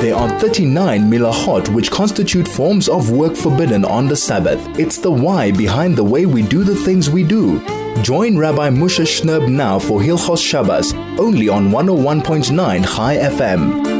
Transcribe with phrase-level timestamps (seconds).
[0.00, 4.58] There are 39 milahot which constitute forms of work forbidden on the Sabbath.
[4.78, 7.60] It's the why behind the way we do the things we do.
[8.02, 13.99] Join Rabbi Moshe Shnerb now for Hilchos Shabbos, only on 101.9 Chai FM.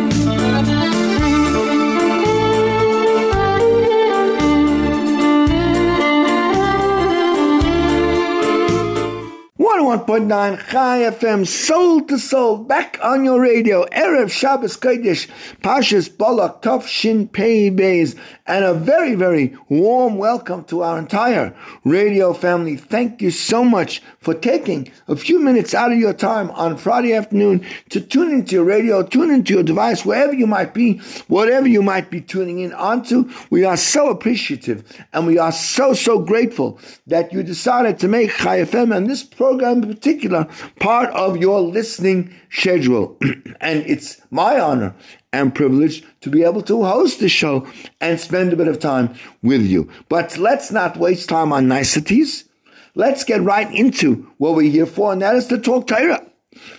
[9.91, 13.85] 101.9 Chai FM, soul to soul, back on your radio.
[13.87, 15.29] Erev Shabbos Kodesh,
[15.63, 18.17] Pashas Balak, Tov Shin Pei Beis,
[18.51, 21.55] and a very, very warm welcome to our entire
[21.85, 22.77] radio family.
[22.77, 27.15] Thank you so much for taking a few minutes out of your time on Friday
[27.15, 31.69] afternoon to tune into your radio, tune into your device, wherever you might be, whatever
[31.69, 33.31] you might be tuning in onto.
[33.51, 38.33] We are so appreciative and we are so, so grateful that you decided to make
[38.33, 40.49] Chai FM and this program in particular
[40.81, 43.17] part of your listening schedule.
[43.61, 44.93] and it's my honor
[45.33, 47.67] and privilege to be able to host the show
[48.01, 49.91] and spend a bit of time with you.
[50.09, 52.45] But let's not waste time on niceties.
[52.95, 56.27] Let's get right into what we're here for, and that is to talk Torah.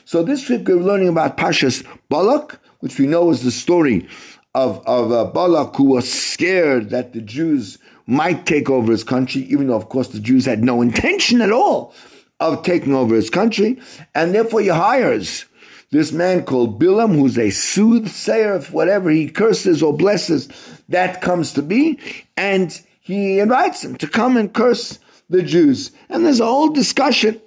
[0.04, 4.08] So this week we're learning about Pashas Balak, which we know is the story
[4.54, 7.78] of, of uh, Balak who was scared that the Jews
[8.08, 11.52] might take over his country, even though, of course, the Jews had no intention at
[11.52, 11.94] all
[12.42, 13.80] of taking over his country,
[14.14, 15.46] and therefore he hires
[15.92, 20.48] this man called Bilam, who's a soothsayer of whatever he curses or blesses,
[20.90, 22.00] that comes to be,
[22.38, 25.92] and he invites him to come and curse the Jews.
[26.10, 27.42] And there's a whole discussion.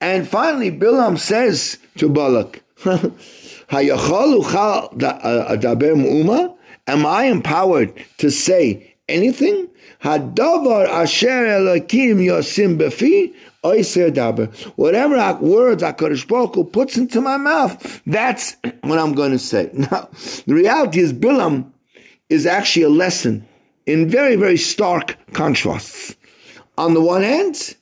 [0.00, 3.10] And finally, Bilam says to Balak, uh,
[6.88, 9.68] Am I empowered to say anything?
[10.02, 13.34] Hadavar asher Elokim yosim befi
[14.76, 19.70] Whatever words HaKadosh Baruch Hu puts into my mouth, that's what I'm going to say.
[19.76, 20.08] Now,
[20.46, 21.70] the reality is Bilam
[22.28, 23.46] is actually a lesson
[23.86, 26.16] in very, very stark contrasts.
[26.78, 27.76] On the one hand,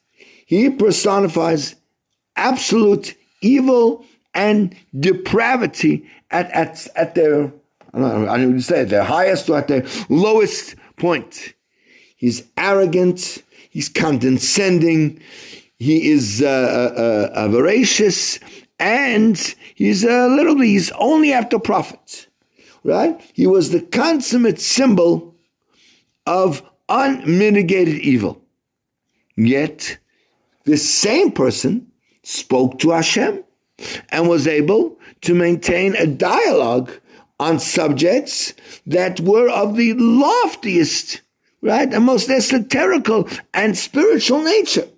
[0.47, 1.75] he personifies
[2.37, 4.04] absolute evil
[4.34, 7.53] and depravity at, at, at their,
[7.92, 11.54] I don't know, I don't say, their highest or at their lowest point.
[12.16, 15.20] He's arrogant, he's condescending,
[15.78, 18.38] he is uh, uh, uh, voracious,
[18.78, 19.36] and
[19.74, 22.28] he's a little he's only after profit,
[22.84, 23.20] right?
[23.32, 25.34] He was the consummate symbol
[26.26, 28.40] of unmitigated evil.
[29.36, 29.98] Yet,
[30.64, 31.90] this same person
[32.22, 33.44] spoke to Hashem
[34.10, 36.92] and was able to maintain a dialogue
[37.40, 38.54] on subjects
[38.86, 41.20] that were of the loftiest,
[41.60, 44.88] right, and most esoterical and spiritual nature.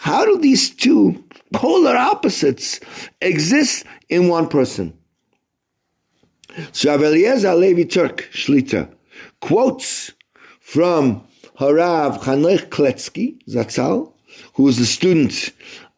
[0.00, 1.22] How do these two
[1.52, 2.80] polar opposites
[3.20, 4.94] exist in one person?
[6.72, 8.90] So Eliezer Levi Turk Shlita
[9.42, 10.10] quotes
[10.60, 11.22] from
[11.58, 14.10] Harav Chanoich Kletsky Zatzal,
[14.54, 15.52] who was a student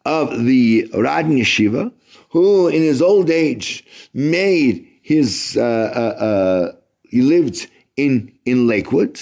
[0.04, 1.92] of the Radin Yeshiva,
[2.28, 3.84] who in his old age
[4.14, 6.72] made his, uh, uh, uh,
[7.04, 9.20] he lived in, in Lakewood,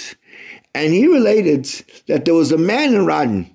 [0.73, 1.65] and he related
[2.07, 3.47] that there was a man in Radin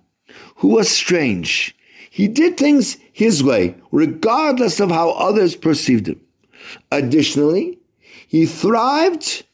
[0.56, 1.76] who was strange.
[2.10, 6.20] He did things his way, regardless of how others perceived him.
[6.90, 7.78] Additionally,
[8.26, 9.44] he thrived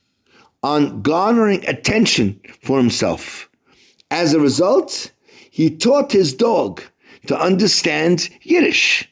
[0.62, 3.48] on garnering attention for himself.
[4.10, 5.10] As a result,
[5.50, 6.82] he taught his dog
[7.26, 9.08] to understand Yiddish.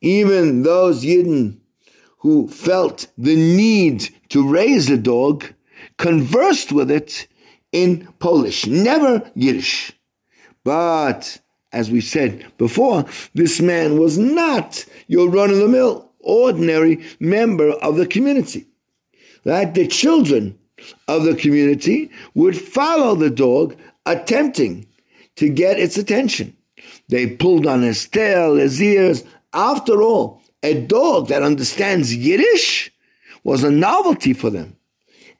[0.00, 1.58] Even those Yidden
[2.18, 5.44] who felt the need to raise the dog
[5.98, 7.28] conversed with it
[7.72, 9.92] in Polish, never Yiddish.
[10.66, 11.38] But
[11.70, 13.04] as we said before,
[13.34, 18.66] this man was not your run of the mill, ordinary member of the community.
[19.44, 20.58] That the children
[21.06, 24.88] of the community would follow the dog, attempting
[25.36, 26.56] to get its attention.
[27.10, 29.22] They pulled on his tail, his ears.
[29.52, 32.90] After all, a dog that understands Yiddish
[33.44, 34.74] was a novelty for them,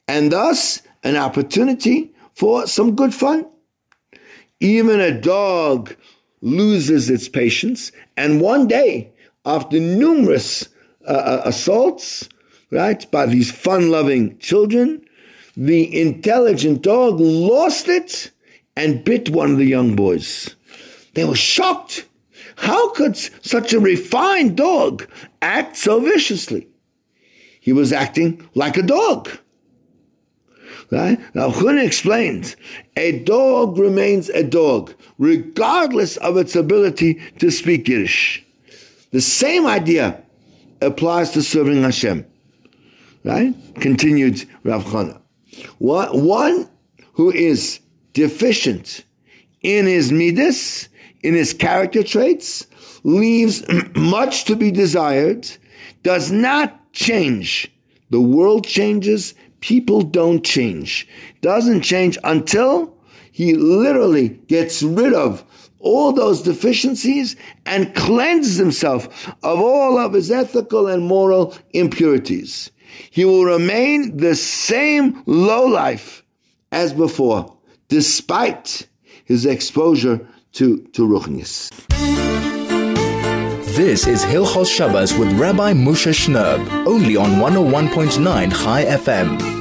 [0.07, 3.45] and thus an opportunity for some good fun.
[4.61, 5.95] Even a dog
[6.41, 9.13] loses its patience, and one day,
[9.45, 10.69] after numerous
[11.07, 12.29] uh, uh assaults,
[12.71, 15.05] right, by these fun-loving children,
[15.57, 18.31] the intelligent dog lost it
[18.77, 20.55] and bit one of the young boys.
[21.15, 22.07] They were shocked.
[22.57, 25.09] How could such a refined dog
[25.41, 26.69] act so viciously?
[27.61, 29.31] He was acting like a dog.
[30.91, 31.19] Right?
[31.35, 32.57] Now, Chuna explains,
[32.97, 38.45] a dog remains a dog, regardless of its ability to speak Yiddish.
[39.11, 40.23] The same idea
[40.81, 42.25] applies to serving Hashem.
[43.25, 43.55] Right?
[43.77, 45.21] Continued Rav Chana.
[45.79, 46.69] One
[47.15, 47.81] who is
[48.13, 49.05] deficient
[49.63, 50.89] in his midas,
[51.23, 52.67] in his character traits,
[53.03, 53.65] leaves
[53.97, 55.49] much to be desired,
[56.03, 57.73] does not change.
[58.11, 59.35] The world changes,
[59.67, 61.09] people don't change.
[61.41, 62.97] Doesn't change until
[63.33, 65.45] he literally gets rid of
[65.81, 67.35] all those deficiencies
[67.67, 72.71] and cleanses himself of all of his ethical and moral impurities.
[73.11, 76.23] He will remain the same low life
[76.71, 77.53] as before,
[77.89, 78.87] despite
[79.25, 81.71] his exposure to, to Ruchnis.
[83.75, 89.56] This is Hilchos Shabbos with Rabbi Moshe Shnerb, only on 101.9 Chai FM.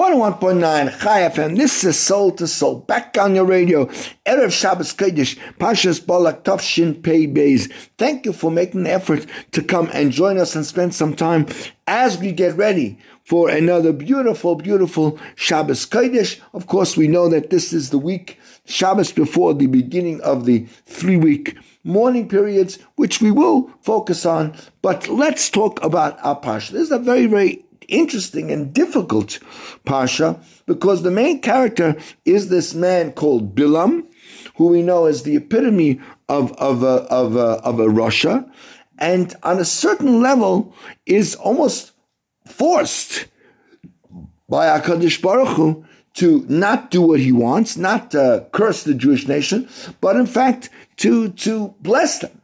[0.00, 1.58] 101.9 Chai FM.
[1.58, 2.76] This is Soul to Soul.
[2.76, 3.84] Back on your radio.
[4.24, 5.38] Erev Shabbos Kodesh.
[5.58, 7.70] Pashas Balak Tavshin Pei Beis.
[7.98, 11.48] Thank you for making the effort to come and join us and spend some time
[11.86, 16.40] as we get ready for another beautiful, beautiful Shabbos Kodesh.
[16.54, 20.60] Of course, we know that this is the week, Shabbos before the beginning of the
[20.86, 24.56] three week mourning periods, which we will focus on.
[24.80, 26.70] But let's talk about our Parsha.
[26.70, 29.38] This is a very, very interesting and difficult
[29.84, 34.06] Pasha because the main character is this man called Bilam,
[34.56, 38.50] who we know as the epitome of, of, a, of, a, of a rasha,
[38.98, 40.74] and on a certain level
[41.06, 41.92] is almost
[42.46, 43.26] forced
[44.48, 45.84] by HaKadosh Baruch Hu
[46.14, 49.68] to not do what he wants, not uh, curse the Jewish nation,
[50.00, 52.39] but in fact to, to bless them.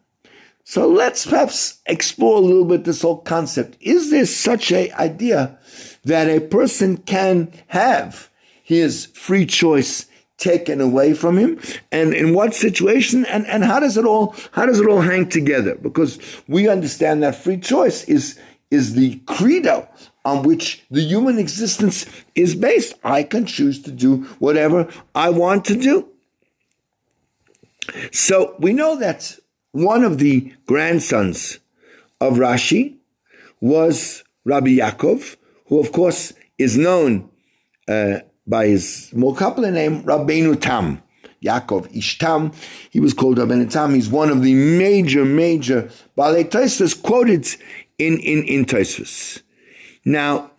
[0.68, 3.76] So let's perhaps explore a little bit this whole concept.
[3.80, 5.56] Is there such a idea
[6.04, 8.28] that a person can have
[8.64, 10.06] his free choice
[10.38, 11.60] taken away from him?
[11.92, 13.24] And in what situation?
[13.26, 15.76] And, and how does it all how does it all hang together?
[15.76, 16.18] Because
[16.48, 18.36] we understand that free choice is
[18.72, 19.88] is the credo
[20.24, 22.94] on which the human existence is based.
[23.04, 26.08] I can choose to do whatever i want to do.
[28.10, 29.38] So we know that
[29.76, 31.58] one of the grandsons
[32.20, 32.96] of Rashi
[33.60, 35.36] was Rabbi Yaakov,
[35.66, 37.28] who of course is known
[37.86, 41.02] uh, by his more couple name, Rabbeinu Tam.
[41.44, 42.54] Yaakov Ishtam.
[42.90, 43.94] He was called Rabbeinu Tam.
[43.94, 47.46] He's one of the major, major Balei Tosfos quoted
[47.98, 49.42] in, in, in Tosfos.
[50.04, 50.50] Now,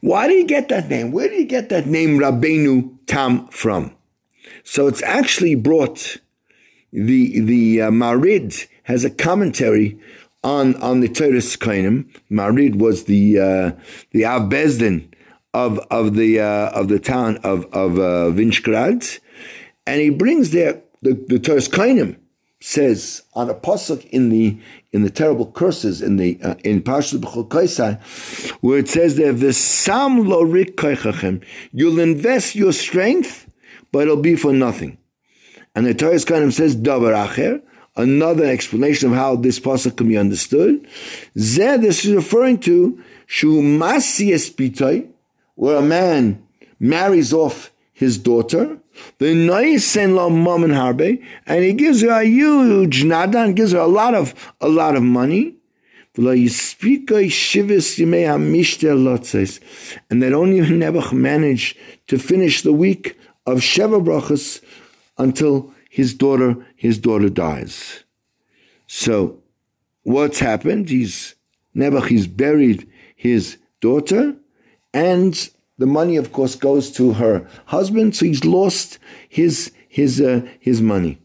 [0.00, 1.10] why did he get that name?
[1.10, 3.94] Where did he get that name Rabbeinu Tam from?
[4.62, 6.18] So it's actually brought
[6.96, 9.98] the the uh, Marid has a commentary
[10.42, 12.08] on on the Toras Kainim.
[12.30, 13.72] Marid was the uh,
[14.12, 15.12] the Av Bezdin
[15.52, 19.20] of of the uh, of the town of of uh, Vinchgrad,
[19.86, 22.16] and he brings there the the Toras Kainim
[22.60, 24.58] says on a pasuk in the
[24.92, 28.00] in the terrible curses in the uh, in Parshat B'chol
[28.62, 30.42] where it says there the sam lo
[31.72, 33.50] you'll invest your strength,
[33.92, 34.96] but it'll be for nothing.
[35.76, 37.60] And the Torah kind of says davar acher,
[37.96, 40.88] another explanation of how this pasuk can be understood.
[41.36, 45.06] Zeh, this is referring to shu pitay,
[45.54, 46.42] where a man
[46.80, 48.78] marries off his daughter.
[49.18, 53.78] The noisen la mom harbe, and he gives her a huge nada and gives her
[53.80, 55.56] a lot of a lot of money.
[56.18, 56.26] And
[60.22, 64.62] they don't even never manage to finish the week of Sheva Brachas
[65.18, 68.04] until his daughter his daughter dies.
[68.86, 69.38] So
[70.02, 70.90] what's happened?
[70.90, 71.34] He's
[71.74, 74.36] Nebuch he's buried his daughter,
[74.92, 75.32] and
[75.78, 78.14] the money, of course, goes to her husband.
[78.14, 78.98] So he's lost
[79.30, 81.16] his his uh, his money,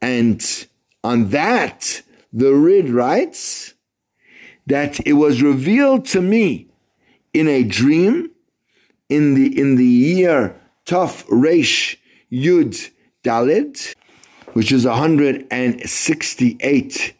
[0.00, 0.40] and
[1.02, 3.74] on that the Rid writes
[4.68, 6.68] that it was revealed to me
[7.34, 8.30] in a dream
[9.08, 10.54] in the in the year
[10.86, 11.96] Tuf Reish
[12.30, 12.90] Yud
[13.26, 13.94] Dalit,
[14.52, 17.14] which is 168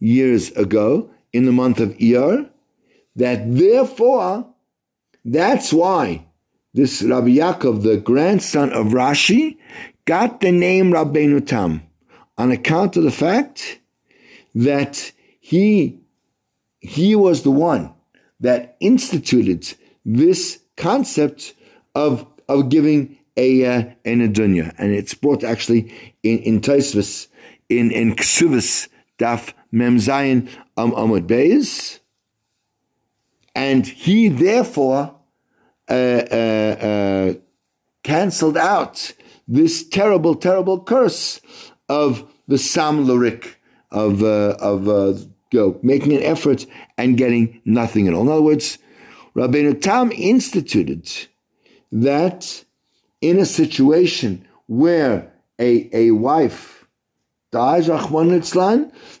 [0.00, 2.48] years ago in the month of Iyar,
[3.16, 4.46] that therefore,
[5.24, 6.26] that's why
[6.74, 9.56] this Rabbi Yaakov, the grandson of Rashi,
[10.04, 11.82] got the name Rabbeinu Tam
[12.36, 13.78] on account of the fact
[14.54, 15.98] that he
[16.80, 17.92] he was the one
[18.40, 19.72] that instituted
[20.04, 21.54] this concept
[21.94, 27.28] of of giving a uh, an adunya, and it's brought actually in in Tosfos
[27.68, 28.88] in in Ksuvas
[29.18, 32.00] Daf Mem Zayin um, Amud Beis,
[33.54, 35.14] and he therefore
[35.88, 37.34] uh, uh, uh,
[38.02, 39.12] cancelled out
[39.46, 41.40] this terrible, terrible curse
[41.88, 43.54] of the Sam Lurik
[43.90, 45.14] of uh, of uh,
[45.50, 46.66] you know, making an effort
[46.98, 48.22] and getting nothing at all.
[48.22, 48.78] In other words,
[49.36, 51.10] Rabbeinu Tam instituted
[51.92, 52.64] that
[53.28, 56.86] in a situation where a, a wife
[57.52, 58.42] dies, Rahman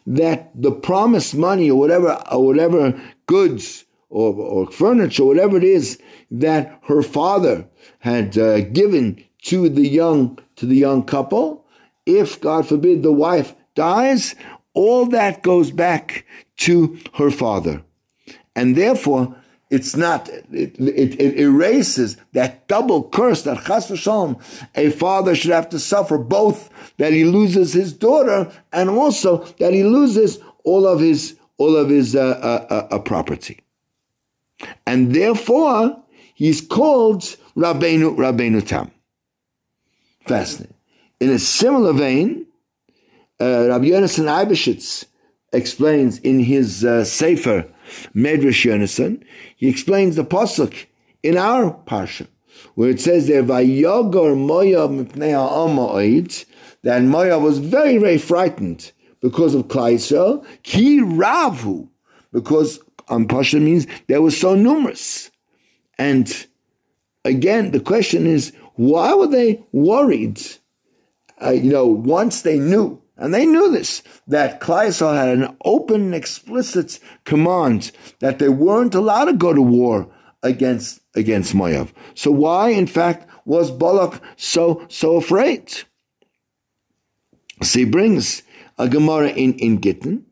[0.06, 5.98] that the promised money or whatever, or whatever goods or, or furniture, whatever it is
[6.30, 7.66] that her father
[8.00, 11.64] had uh, given to the young to the young couple,
[12.06, 14.34] if God forbid the wife dies,
[14.72, 16.26] all that goes back
[16.58, 17.82] to her father,
[18.54, 19.36] and therefore
[19.74, 24.40] it's not, it, it, it, erases that double curse that chas v'shalom,
[24.76, 29.72] a father should have to suffer both that he loses his daughter and also that
[29.72, 32.20] he loses all of his, all of his uh,
[32.70, 33.58] uh, uh, property.
[34.86, 36.00] And therefore,
[36.34, 37.22] he's called
[37.56, 38.92] Rabbeinu, Rabbeinu Tam.
[40.26, 40.76] Fascinating.
[41.18, 42.46] In a similar vein,
[43.40, 45.04] uh, Rabbi Yonason Eibeshitz
[45.52, 47.68] explains in his uh, Sefer,
[48.14, 49.22] Medrash Yonason,
[49.56, 50.86] he explains the pasuk
[51.22, 52.26] in our parsha,
[52.74, 55.10] where it says there, "Vayogor Moav
[56.82, 61.88] that Moav was very, very frightened because of Klai Ki Ravu,
[62.32, 65.30] because on Pasha means they were so numerous.
[65.98, 66.46] And
[67.24, 70.40] again, the question is, why were they worried?
[71.42, 76.12] Uh, you know, once they knew and they knew this, that Klaisel had an open
[76.12, 80.08] explicit command that they weren't allowed to go to war
[80.42, 81.92] against, against Moav.
[82.14, 85.72] So why, in fact, was Balak so, so afraid?
[87.62, 88.42] So brings
[88.78, 90.24] a Gemara in, in Gittin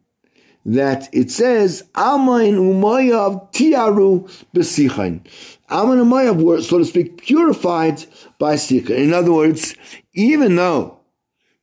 [0.64, 5.24] that it says, Amain umayav tiaru besichain.
[5.70, 8.04] Ammon and Moav were, so to speak, purified
[8.38, 8.94] by Sikha.
[9.00, 9.74] In other words,
[10.14, 10.98] even though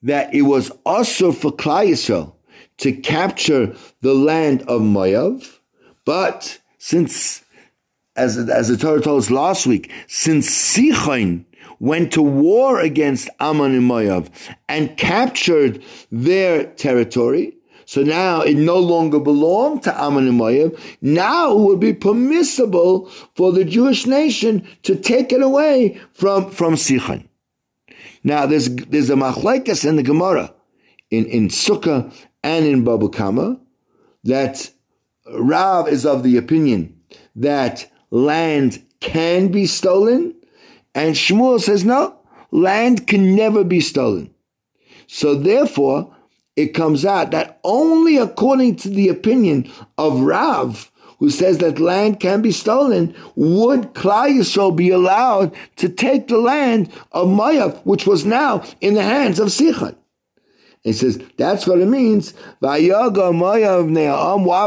[0.03, 2.33] that it was also for Klai
[2.77, 5.59] to capture the land of Moav,
[6.05, 7.43] but since,
[8.15, 11.45] as, as the Torah told us last week, since Sichain
[11.79, 14.29] went to war against Ammon and Moav
[14.67, 20.79] and captured their territory, so now it no longer belonged to Ammon and Moav.
[21.01, 26.75] Now it would be permissible for the Jewish nation to take it away from, from
[26.75, 27.28] Sichon.
[28.23, 30.53] Now, there's there's a machlekes in the Gemara,
[31.09, 33.59] in in Sukkah and in Baba Kama,
[34.23, 34.69] that
[35.31, 36.99] Rav is of the opinion
[37.35, 40.35] that land can be stolen,
[40.93, 42.19] and Shmuel says no,
[42.51, 44.33] land can never be stolen.
[45.07, 46.15] So therefore,
[46.55, 52.19] it comes out that only according to the opinion of Rav who says that land
[52.19, 58.25] can be stolen, would Klal be allowed to take the land of Moav, which was
[58.25, 59.95] now in the hands of Sichon?
[60.83, 62.33] He says that's what it means.
[62.59, 62.79] Why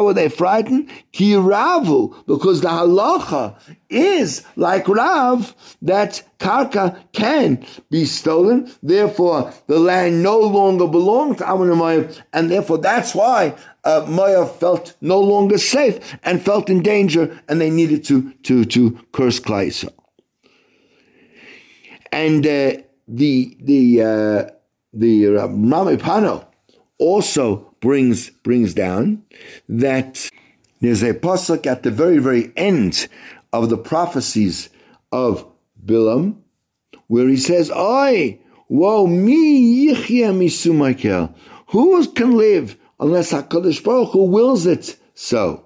[0.00, 0.90] were they frightened?
[1.12, 3.56] Ki ravu, because the halacha
[3.88, 8.70] is like Rav that karka can be stolen.
[8.82, 14.94] Therefore, the land no longer belonged to Ammon and and therefore that's why uh, felt
[15.00, 19.88] no longer safe and felt in danger, and they needed to to to curse Klai
[22.12, 24.50] And uh, the the uh,
[24.92, 26.46] the Rema MiPano
[26.98, 29.22] also brings brings down
[29.68, 30.28] that
[30.80, 33.08] there's a pasuk at the very very end
[33.52, 34.68] of the prophecies
[35.10, 35.46] of
[35.84, 36.36] Bilam
[37.08, 41.34] where he says, "I woe me yichya misumakel.
[41.68, 45.64] Who can live unless Hakadosh Baruch Hu wills it so?"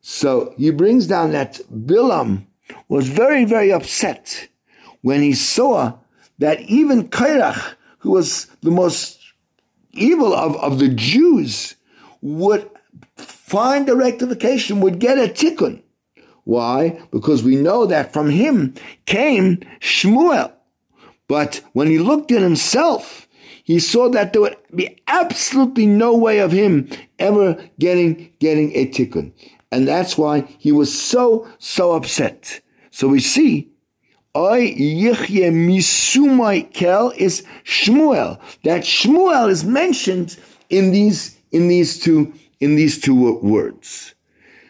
[0.00, 2.46] So he brings down that Bilam
[2.88, 4.48] was very very upset
[5.02, 5.94] when he saw
[6.38, 9.18] that even Kairach who was the most
[9.92, 11.74] evil of, of the Jews,
[12.20, 12.68] would
[13.16, 15.82] find a rectification, would get a tikkun.
[16.44, 17.00] Why?
[17.10, 18.74] Because we know that from him
[19.06, 20.52] came Shmuel.
[21.28, 23.26] But when he looked at himself,
[23.62, 28.86] he saw that there would be absolutely no way of him ever getting, getting a
[28.86, 29.32] tikkun.
[29.72, 32.60] And that's why he was so, so upset.
[32.90, 33.70] So we see
[34.36, 38.40] Oy Yichye Misumai Kel is Shmuel.
[38.64, 40.36] That Shmuel is mentioned
[40.70, 44.14] in these in these two in these two words.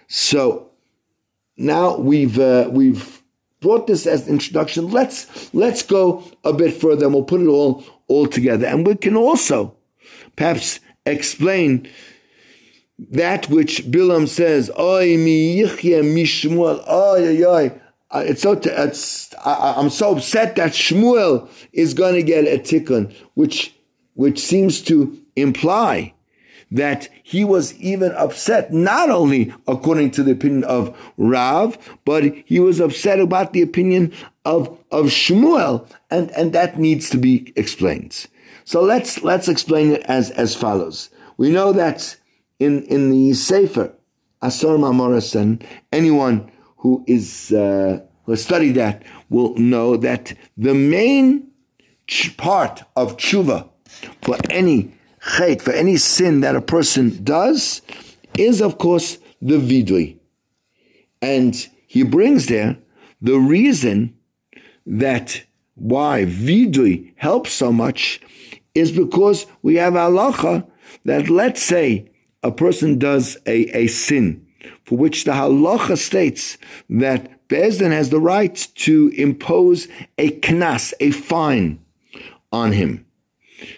[0.09, 0.71] So
[1.57, 3.23] now we've uh, we've
[3.61, 4.91] brought this as introduction.
[4.91, 8.67] Let's let's go a bit further and we'll put it all all together.
[8.67, 9.75] And we can also
[10.37, 11.89] perhaps explain
[12.99, 17.81] that which Bilam says, Oy mi yichye mishmuel, oy oy oy
[18.15, 22.45] Uh, it's so t- it's, I, am so upset that Shmuel is going to get
[22.45, 23.75] a tikkun, which
[24.15, 26.15] which seems to imply
[26.71, 32.61] that he was even upset, not only according to the opinion of Rav, but he
[32.61, 34.13] was upset about the opinion
[34.45, 38.27] of, of Shmuel, and, and that needs to be explained.
[38.65, 41.11] So let's, let's explain it as, as follows.
[41.37, 42.17] We know that
[42.59, 43.93] in, in the Sefer,
[44.43, 45.61] Asarah Maamaros,
[45.93, 46.51] anyone
[46.85, 51.51] who is, uh, who has studied that will know that the main
[52.37, 53.67] part of tshuva
[54.21, 57.81] for any chait, for any sin that a person does,
[58.37, 60.19] is of course the vidui.
[61.23, 61.55] And
[61.87, 62.77] he brings there
[63.23, 64.15] the reason
[64.85, 65.43] that
[65.77, 68.21] why vidui helps so much
[68.75, 70.67] is because we have halacha
[71.07, 72.11] that let's say
[72.43, 74.44] a person does a, a sin
[74.85, 76.59] for which the halacha states
[76.91, 81.79] that Bezdin has the right to impose a knas, a fine
[82.53, 83.05] on him.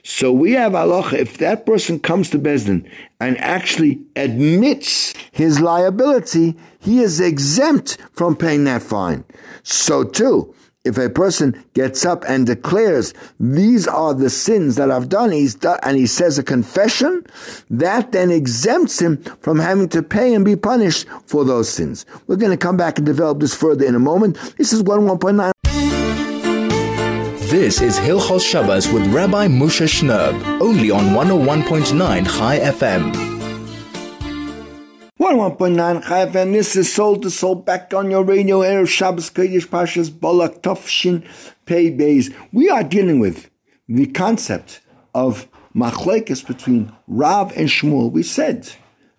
[0.02, 2.88] So we have halacha, if that person comes to Bezdin
[3.20, 9.24] and actually admits his liability, he is exempt from paying that fine.
[9.62, 10.54] So too,
[10.86, 15.54] if a person gets up and declares these are the sins that I've done, he's
[15.54, 17.26] done, and he says a confession,
[17.70, 22.06] that then exempts him from having to pay and be punished for those sins.
[22.26, 24.36] We're going to come back and develop this further in a moment.
[24.56, 25.52] This is 11.9.
[27.50, 33.35] This is Hilchos Shabbos with Rabbi Moshe Shnerb, only on 101.9 Chai FM.
[35.18, 36.52] 101.9 Chai FM.
[36.52, 38.60] This is Soul to Soul back on your radio.
[38.60, 41.26] Erev Shabbos Kodesh Pashas Balak Tofshin
[41.64, 42.34] Pei Beis.
[42.52, 43.48] We are dealing with
[43.88, 44.82] the concept
[45.14, 48.12] of machlekes between Rav and Shmuel.
[48.12, 48.70] We said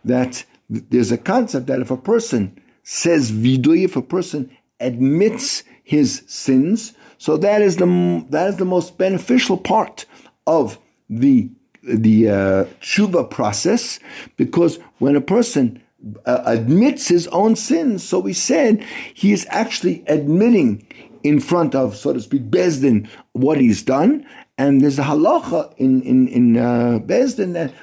[0.06, 6.22] that there's a concept that if a person says vidui, if a person admits his
[6.28, 10.06] sins, so that is the that is the most beneficial part
[10.46, 10.78] of
[11.10, 11.50] the
[11.82, 14.00] the uh, tshuva process
[14.36, 15.82] because when a person
[16.26, 20.86] uh, admits his own sins, so we said he is actually admitting
[21.24, 24.26] in front of, so to speak, Bezdin what he's done.
[24.58, 27.74] And there's a halacha in in in uh, Bezdin that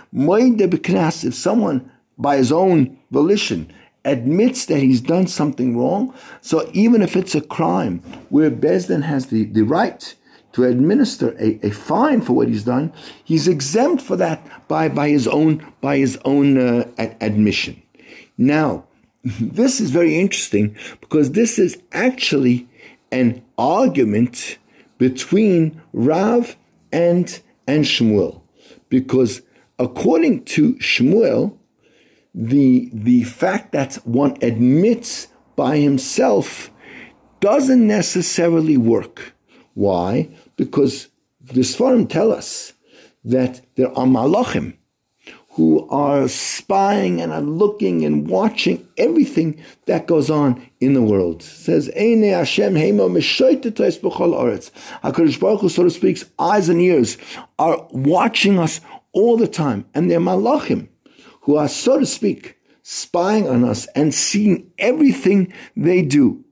[1.24, 3.72] if someone by his own volition
[4.04, 6.14] admits that he's done something wrong.
[6.40, 10.14] So even if it's a crime where Bezdin has the, the right
[10.52, 12.92] to administer a, a fine for what he's done,
[13.24, 16.84] he's exempt for that by, by his own by his own uh,
[17.20, 17.80] admission.
[18.36, 18.84] Now,
[19.24, 22.68] this is very interesting because this is actually
[23.10, 24.58] an argument
[24.98, 26.56] between Rav
[26.92, 28.42] and and Shmuel,
[28.88, 29.42] because
[29.78, 31.56] according to Shmuel,
[32.34, 36.70] the the fact that one admits by himself
[37.40, 39.34] doesn't necessarily work.
[39.74, 40.28] Why?
[40.56, 41.08] Because
[41.40, 42.72] the Sfarim tell us
[43.24, 44.76] that there are malachim
[45.54, 51.42] who are spying and are looking and watching everything that goes on in the world.
[51.42, 53.08] It says, Eine Hashem Hema.
[55.04, 57.18] HaKadosh Baruch Hu, so to speak, eyes and ears
[57.60, 58.80] are watching us
[59.12, 59.84] all the time.
[59.94, 60.88] And they're malachim
[61.42, 66.44] who are, so to speak, spying on us and seeing everything they do.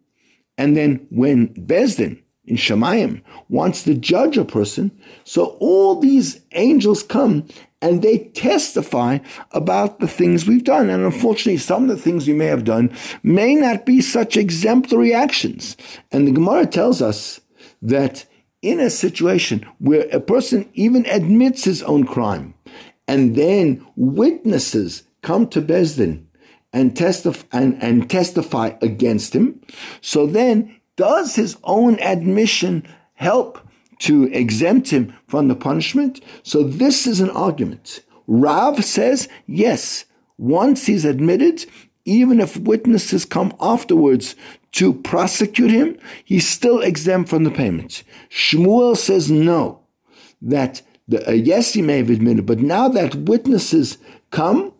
[0.56, 7.02] And then when Bezdin in Shemayim wants to judge a person, so all these angels
[7.02, 7.48] come
[7.82, 9.18] and they testify
[9.50, 10.88] about the things we've done.
[10.88, 15.12] And unfortunately, some of the things we may have done may not be such exemplary
[15.12, 15.76] actions.
[16.12, 17.40] And the Gemara tells us
[17.82, 18.24] that
[18.62, 22.54] in a situation where a person even admits his own crime,
[23.08, 26.24] and then witnesses come to Besdin
[26.72, 29.60] and testify and, and testify against him.
[30.00, 33.58] So then does his own admission help
[34.02, 36.20] to exempt him from the punishment?
[36.42, 38.00] So this is an argument.
[38.26, 40.04] Rav says, yes,
[40.38, 41.66] once he's admitted,
[42.04, 44.34] even if witnesses come afterwards
[44.72, 48.02] to prosecute him, he's still exempt from the payment.
[48.30, 49.80] Shmuel says no,
[50.40, 53.98] that the, uh, yes, he may have admitted, but now that witnesses
[54.30, 54.72] come,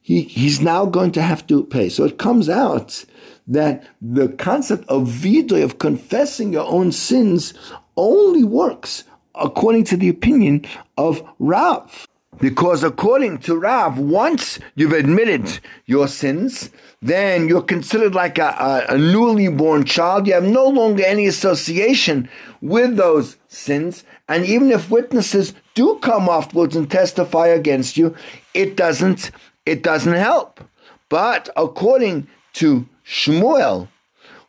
[0.00, 1.88] he, he's now going to have to pay.
[1.88, 3.04] So it comes out
[3.46, 7.54] that the concept of vidoy, of confessing your own sins,
[7.96, 9.04] only works
[9.34, 10.64] according to the opinion
[10.96, 12.06] of Rav.
[12.40, 18.94] Because according to Rav, once you've admitted your sins, then you're considered like a, a,
[18.94, 20.26] a, newly born child.
[20.26, 22.28] You have no longer any association
[22.60, 24.04] with those sins.
[24.28, 28.16] And even if witnesses do come afterwards and testify against you,
[28.52, 29.30] it doesn't,
[29.64, 30.60] it doesn't help.
[31.08, 33.88] But according to Shmuel,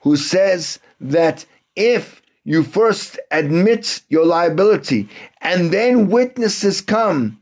[0.01, 5.09] who says that if you first admit your liability
[5.41, 7.39] and then witnesses come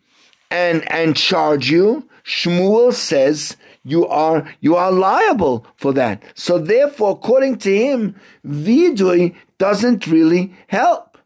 [0.49, 6.23] and, and charge you, Shmuel says you are you are liable for that.
[6.35, 8.15] So therefore, according to him,
[8.47, 11.17] vidui doesn't really help,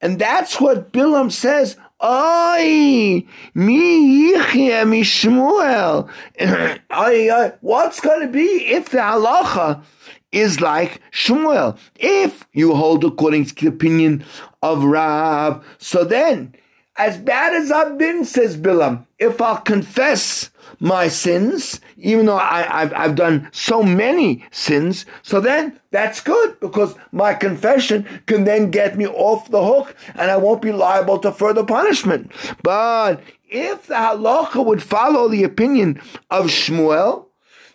[0.00, 1.76] and that's what Bilam says.
[2.02, 6.08] Oy, mi yichya mi Shmuel.
[7.60, 9.82] What's going to be if the halacha
[10.36, 11.78] is like Shmuel?
[11.96, 14.24] If you hold according to the opinion
[14.62, 16.54] of Rav, so then,
[16.96, 22.62] as bad as I've been, says Bilam, if I'll confess my sins, even though I,
[22.62, 28.70] have I've done so many sins, so then that's good because my confession can then
[28.70, 32.30] get me off the hook and I won't be liable to further punishment.
[32.62, 37.25] But if the halacha would follow the opinion of Shmuel,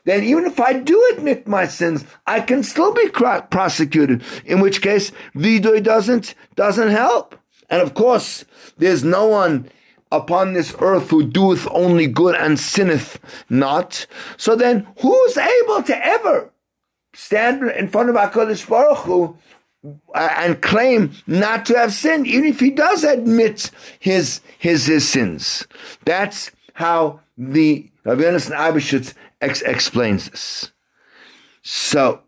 [0.03, 4.23] then even if I do admit my sins, I can still be prosecuted.
[4.45, 7.35] In which case, vidoy doesn't doesn't help.
[7.69, 8.43] And of course,
[8.77, 9.69] there's no one
[10.11, 14.05] upon this earth who doeth only good and sinneth not.
[14.37, 16.51] So then, who's able to ever
[17.13, 19.37] stand in front of HaKadosh Baruch Hu
[19.83, 25.07] uh, and claim not to have sinned, even if he does admit his his his
[25.07, 25.65] sins?
[26.05, 30.71] That's how the Rabbi Yonasan Eibeshitz ex- explains this.
[31.63, 32.21] So,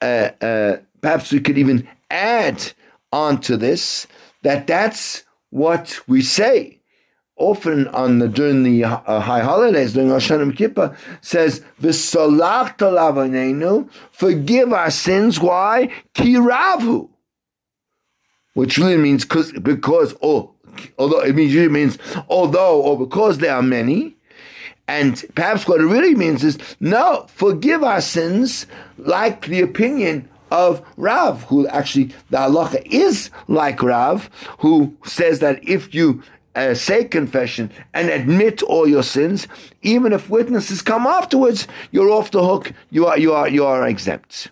[0.00, 2.72] uh, uh, perhaps we could even add
[3.12, 4.06] on to this
[4.42, 6.80] that that's what we say.
[7.36, 12.78] Often on the during the uh, high holidays during Rosh Hashanah Kippur says v'solach
[14.12, 15.40] forgive our sins.
[15.40, 15.90] Why?
[16.14, 17.08] Kiravu
[18.54, 20.54] which really means cause, because oh
[20.98, 24.16] although it means it means although or because there are many
[24.86, 28.66] and perhaps what it really means is no forgive our sins
[28.98, 35.66] like the opinion of Rav, who actually the halacha is like Rav, who says that
[35.66, 36.22] if you
[36.54, 39.48] uh, say confession and admit all your sins,
[39.82, 42.72] even if witnesses come afterwards, you're off the hook.
[42.90, 44.50] You are you are you are exempt.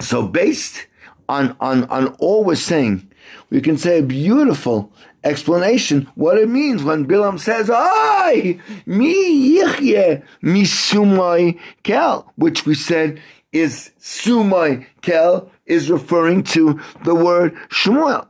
[0.00, 0.86] So based
[1.28, 3.10] on on on all we're saying,
[3.50, 4.90] we can say a beautiful
[5.26, 12.74] explanation what it means when Bilam says, "Ay mi yichye mi sumai kel," which we
[12.74, 13.20] said
[13.52, 18.28] is sumai kel is referring to the word Shmuel.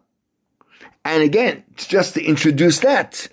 [1.04, 3.28] And again, just to introduce that,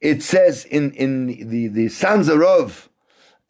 [0.00, 2.88] it says in, in the, the Sanzarov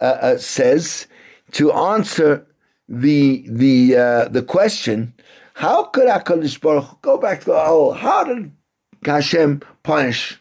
[0.01, 1.07] uh, uh, says
[1.53, 2.47] to answer
[2.89, 5.15] the the uh, the question,
[5.55, 7.93] how could Hakadosh Baruch go back to the whole?
[7.93, 8.51] How did
[9.05, 10.41] Hashem punish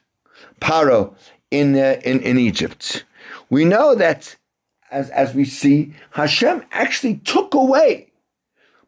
[0.60, 1.14] Paro
[1.52, 3.06] in uh, in in Egypt?
[3.50, 4.36] We know that
[4.92, 8.08] as as we see, Hashem actually took away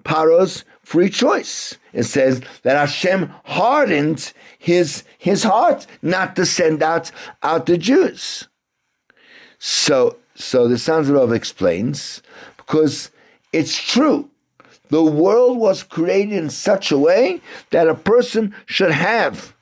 [0.03, 1.77] Paro's free choice.
[1.93, 7.11] It says that Hashem hardened his, his heart not to send out,
[7.43, 8.47] out the Jews.
[9.59, 12.23] So, so the Sanzarov explains,
[12.57, 13.11] because
[13.53, 14.29] it's true.
[14.89, 19.53] The world was created in such a way that a person should have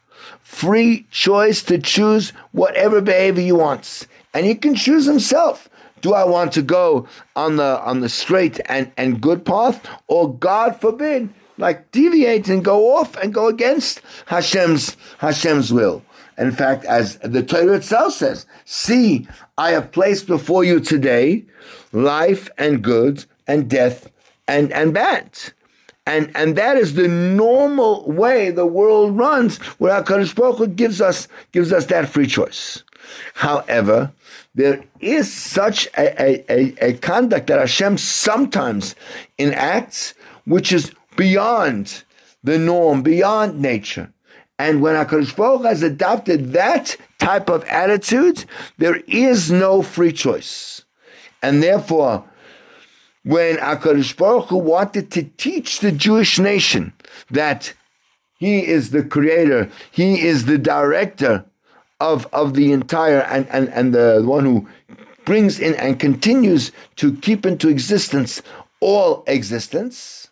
[0.47, 4.07] free choice to choose whatever behavior he wants.
[4.33, 5.69] And he can choose himself.
[6.01, 7.05] Do I want to go
[7.35, 12.63] on the on the straight and, and good path, or God forbid, like deviate and
[12.63, 16.01] go off and go against Hashem's Hashem's will?
[16.37, 21.45] In fact, as the Torah itself says, "See, I have placed before you today
[21.91, 24.09] life and good and death
[24.47, 25.31] and and bad."
[26.07, 31.01] And, and that is the normal way the world runs, where HaKadosh Baruch Hu gives
[31.01, 32.81] us, gives us that free choice.
[33.33, 34.13] However,
[34.55, 38.95] there is such a, a, a, a conduct that Hashem sometimes
[39.37, 40.13] enacts
[40.45, 42.05] which is beyond
[42.41, 44.09] the norm, beyond nature.
[44.57, 48.45] And when HaKadosh Baruch has adopted that type of attitude,
[48.77, 50.85] there is no free choice.
[51.41, 52.23] And therefore,
[53.27, 56.93] when HaKadosh Baruch Hu wanted to teach the Jewish nation
[57.29, 57.73] that
[58.39, 61.43] he is the creator, he is the director
[61.99, 64.67] of, of the entire and, and, and the one who
[65.25, 68.41] brings in and continues to keep into existence
[68.79, 70.29] all existence.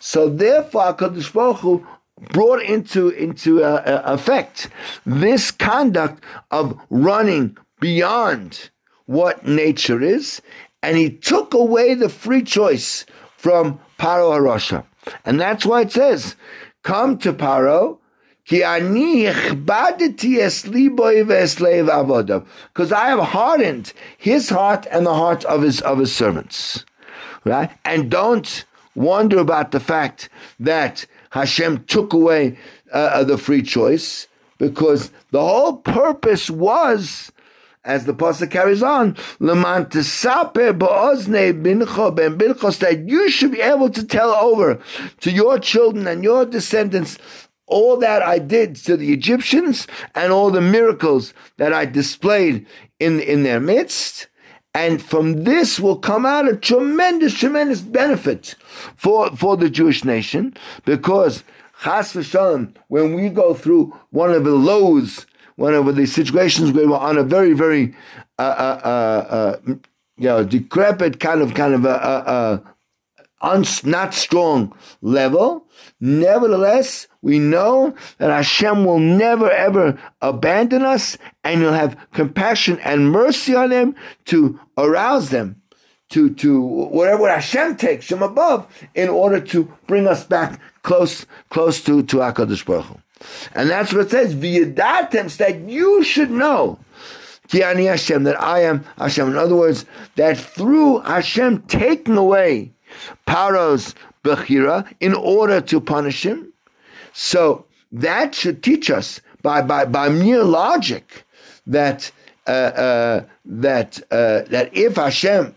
[0.00, 1.86] So therefore, HaKadosh Baruch Hu
[2.32, 4.70] brought into, into uh, uh, effect
[5.06, 8.70] this conduct of running beyond
[9.06, 10.42] what nature is,
[10.82, 13.04] and he took away the free choice
[13.36, 14.84] from Paro Harasha.
[15.24, 16.36] And that's why it says,
[16.82, 17.98] come to Paro,
[18.44, 18.62] because
[22.92, 26.84] I have hardened his heart and the heart of his of his servants.
[27.44, 27.70] Right?
[27.84, 28.64] And don't
[28.94, 32.56] wonder about the fact that Hashem took away
[32.92, 37.30] uh, uh, the free choice, because the whole purpose was
[37.88, 43.62] as the pasuk carries on, leman tesaper ba'ozne bincho ben binchos, that you should be
[43.62, 44.78] able to tell over
[45.20, 47.18] to your children and your descendants
[47.66, 52.66] all that I did to the Egyptians and all the miracles that I displayed
[53.00, 54.28] in, in their midst.
[54.74, 58.54] And from this will come out a tremendous, tremendous benefit
[58.96, 61.42] for, for the Jewish nation because
[61.82, 62.14] Chas
[62.88, 65.26] when we go through one of the lows,
[65.58, 67.92] one of the situations where we're on a very, very,
[68.38, 69.74] uh, uh, uh, uh
[70.16, 72.62] you know, decrepit kind of, kind of a, a, a
[73.40, 75.66] uns, not strong level.
[76.00, 83.10] Nevertheless, we know that Hashem will never ever abandon us and he'll have compassion and
[83.10, 85.60] mercy on them to arouse them
[86.10, 91.82] to, to whatever Hashem takes from above in order to bring us back close, close
[91.84, 92.96] to, to HaKadosh Baruch Hu.
[93.54, 96.78] And that's what it says, V'yadatem, that you should know
[97.48, 99.28] Ki ani Hashem, that I am Hashem.
[99.28, 102.72] In other words, that through Hashem taking away
[103.26, 106.52] Paro's Bechira in order to punish him.
[107.12, 111.24] So that should teach us by, by, by mere logic
[111.66, 112.10] that
[112.46, 115.54] uh, uh, that uh, that if Hashem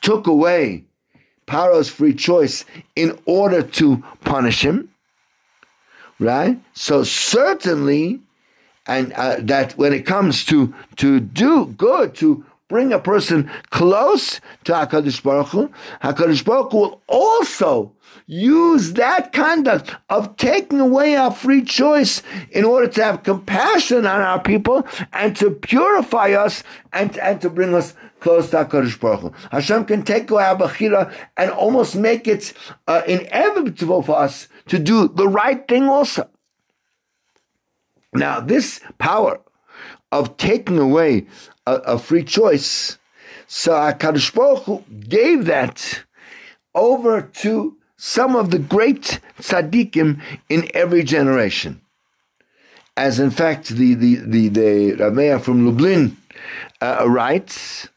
[0.00, 0.84] took away
[1.46, 4.88] Paro's free choice in order to punish him,
[6.18, 6.58] right?
[6.74, 8.20] So certainly,
[8.86, 14.40] and uh, that when it comes to to do good, to bring a person close
[14.64, 15.70] to HaKadosh Baruch Hu,
[16.02, 17.92] HaKadosh Baruch Hu will also
[18.26, 24.20] use that conduct of taking away our free choice in order to have compassion on
[24.20, 29.20] our people and to purify us and, and to bring us close to HaKadosh Baruch
[29.20, 29.32] Hu.
[29.52, 32.52] Hashem can take away our Bechira and almost make it
[32.88, 36.28] uh, inevitable for us to do the right thing also.
[38.12, 39.40] Now, this power
[40.10, 41.26] of taking away
[41.66, 42.98] a, a free choice.
[43.46, 46.02] So HaKadosh Baruch Hu gave that
[46.74, 51.80] over to some of the great tzaddikim in every generation.
[52.96, 56.16] As in fact, the, the, the, the Rameya from Lublin
[56.80, 57.88] uh, writes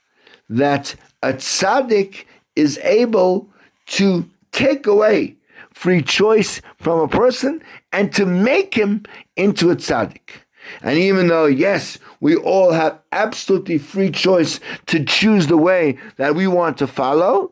[0.49, 3.49] that a tzaddik is able
[3.87, 5.35] to take away
[5.73, 7.61] free choice from a person
[7.93, 9.03] and to make him
[9.37, 10.43] into a tzaddik.
[10.81, 16.35] And even though, yes, we all have absolutely free choice to choose the way that
[16.35, 17.51] we want to follow,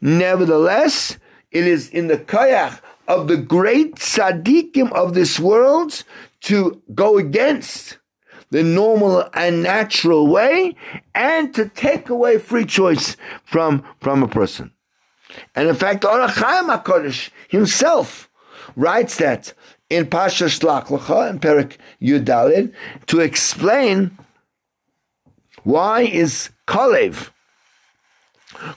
[0.00, 1.18] nevertheless,
[1.50, 6.04] it is in the kayak of the great tzaddikim of this world
[6.42, 7.98] to go against
[8.50, 10.74] the normal and natural way
[11.14, 14.72] and to take away free choice from, from a person.
[15.54, 18.30] And in fact, Ohr HaChaim HaKadosh himself
[18.76, 19.52] writes that
[19.90, 22.72] in Pasha Shlach Lecha in Perik Yudalid
[23.06, 24.16] to explain
[25.64, 27.30] why is Kalev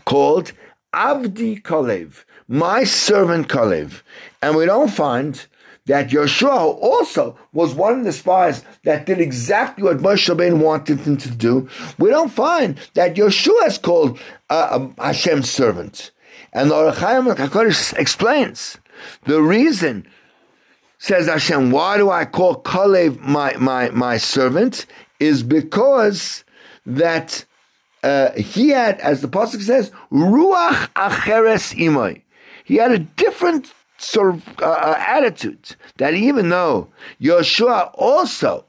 [0.05, 0.53] called
[0.93, 4.01] Avdi Kalev, my servant Kalev,
[4.41, 5.47] and we don't find
[5.85, 10.99] that Yeshua also was one of the spies that did exactly what Moshe Rabbeinu wanted
[10.99, 11.67] him to do.
[11.97, 14.19] We don't find that Yeshua is called
[14.49, 16.11] uh, Hashem's servant.
[16.53, 18.77] And the Ohr HaChaim explains
[19.23, 20.07] the reason
[21.01, 24.85] Says Hashem, why do I call Kalev my, my, my servant?
[25.19, 26.43] Is because
[26.85, 27.43] that
[28.03, 32.21] uh, he had, as the Pasuk says, Ruach Acheres Imoy.
[32.65, 36.87] He had a different sort of uh, uh attitude that even though
[37.19, 38.65] Yeshua also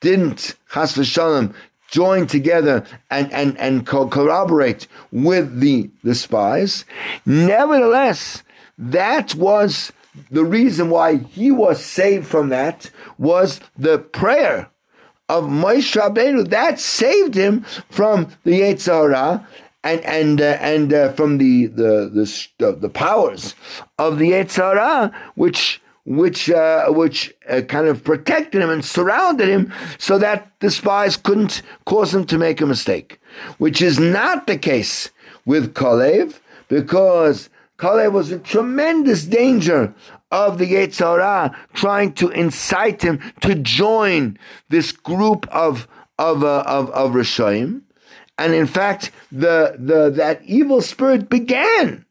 [0.00, 1.52] didn't, Chas v'shalom,
[1.90, 6.84] join together and, and, and co- corroborate with the, the spies,
[7.26, 8.44] nevertheless,
[8.78, 9.90] that was
[10.30, 14.70] the reason why he was saved from that was the prayer
[15.28, 16.48] of Moshe Rabbeinu.
[16.48, 19.46] That saved him from the Yetzer Hara
[19.84, 23.54] and and uh, and uh, from the the, the the powers
[23.98, 29.48] of the Yetzer Hara, which which uh, which uh, kind of protected him and surrounded
[29.48, 33.20] him, so that the spies couldn't cause him to make a mistake.
[33.58, 35.10] Which is not the case
[35.44, 39.94] with Kalev, because Kalev was in tremendous danger
[40.30, 44.38] of the Yetzer Hara, trying to incite him to join
[44.68, 45.88] this group of
[46.18, 47.82] of uh, of, of Rishoyim.
[48.36, 52.04] And in fact, the, the that evil spirit began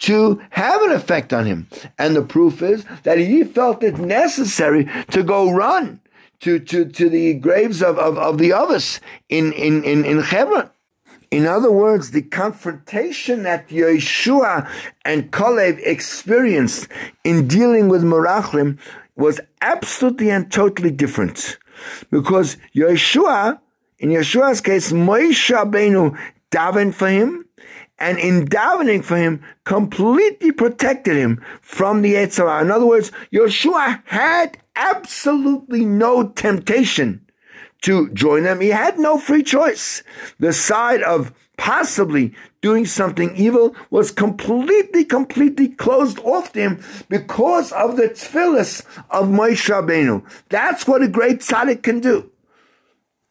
[0.00, 1.68] to have an effect on him.
[1.98, 6.00] And the proof is that he felt it necessary to go run
[6.40, 10.70] to, to, to the graves of, of, of the others in, in, in, in Hebron.
[11.30, 14.68] In other words, the confrontation that Yeshua
[15.04, 16.88] and Kalev experienced
[17.22, 18.78] in dealing with meraglim
[19.14, 21.58] was absolutely and totally different
[22.10, 23.60] Because Yeshua,
[23.98, 26.18] in Yeshua's case, Moshe Rabbeinu
[26.50, 27.44] davened for him,
[27.98, 32.62] and in davening for him, completely protected him from the Yetzer Hara.
[32.62, 37.27] In other words, Yeshua had absolutely no temptation
[37.82, 38.60] to join them.
[38.60, 40.02] He had no free choice.
[40.38, 47.72] The side of possibly doing something evil was completely, completely closed off to him because
[47.72, 50.24] of the tefillis of Moshe Rabbeinu.
[50.48, 52.30] That's what a great tzaddik can do.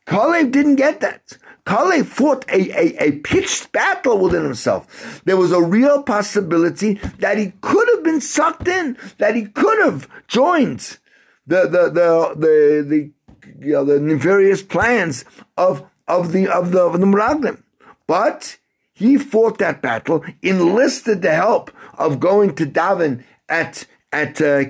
[0.05, 1.37] Kalev didn't get that.
[1.65, 5.21] Kalev fought a, a, a pitched battle within himself.
[5.25, 9.83] There was a real possibility that he could have been sucked in, that he could
[9.83, 10.97] have joined
[11.45, 13.11] the, the, the, the, the,
[13.59, 15.25] you know, the nefarious plans
[15.57, 17.63] of, of the, of the, of the Meraglim.
[18.07, 18.57] But
[18.93, 24.63] he fought that battle, enlisted the help of going to daven at at uh,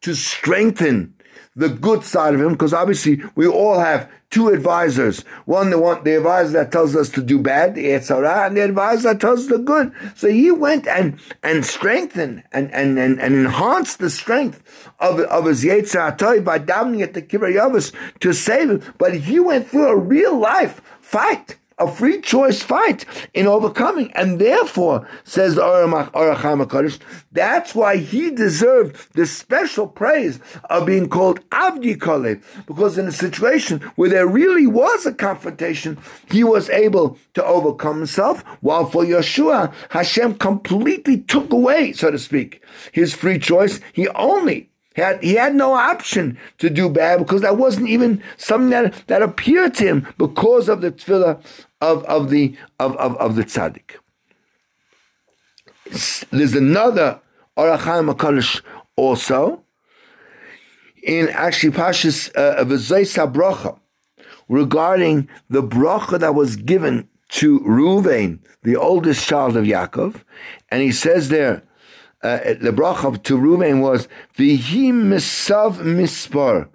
[0.00, 1.14] to strengthen
[1.56, 5.22] the good side of him, because obviously we all have two advisors.
[5.46, 8.64] One, the one, the advisor that tells us to do bad, the Yetzer and the
[8.64, 9.92] advisor that tells us the good.
[10.14, 15.46] So he went and, and strengthened and, and, and, and enhanced the strength of, of
[15.46, 18.94] his Yetzer Hara by davening at the Kivrei to save him.
[18.98, 24.10] But he went through a real life fight a free choice fight in overcoming.
[24.12, 26.98] And therefore, says the Ohr HaChaim HaKadosh,
[27.32, 32.42] that's why he deserved the special praise of being called Avdi Kalev.
[32.66, 35.98] Because in a situation where there really was a confrontation,
[36.30, 42.18] he was able to overcome himself, while for Yeshua, Hashem completely took away, so to
[42.18, 42.62] speak,
[42.92, 43.80] his free choice.
[43.92, 48.22] He only he had, he had no option to do bad because that wasn't even
[48.38, 51.38] something that, that appeared to him because of the tefillah
[51.82, 53.96] of, of the of, of, of the tzaddik.
[56.30, 57.20] There's another
[57.58, 58.62] Ohr HaChaim HaKadosh
[58.96, 59.62] also
[61.02, 63.78] in actually Pashas uh, Bracha
[64.48, 70.22] regarding the bracha that was given to Ruvain, the oldest child of Yaakov,
[70.70, 71.62] and he says there,
[72.22, 76.68] uh, the bracha to Ruvain was vihi misav mispar,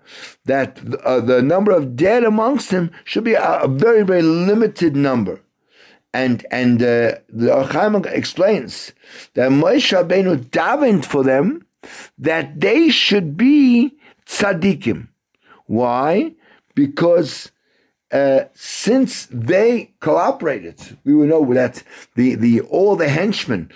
[0.45, 4.95] that uh, the number of dead amongst them should be a, a very very limited
[4.95, 5.41] number,
[6.13, 8.93] and and uh, the Ohr HaChaim explains
[9.33, 11.65] that Moshe Rabbeinu davened for them
[12.17, 15.07] that they should be tzaddikim.
[15.65, 16.33] Why?
[16.75, 17.51] Because
[18.11, 21.83] uh, since they cooperated, we will know that
[22.15, 23.71] the, the all the henchmen,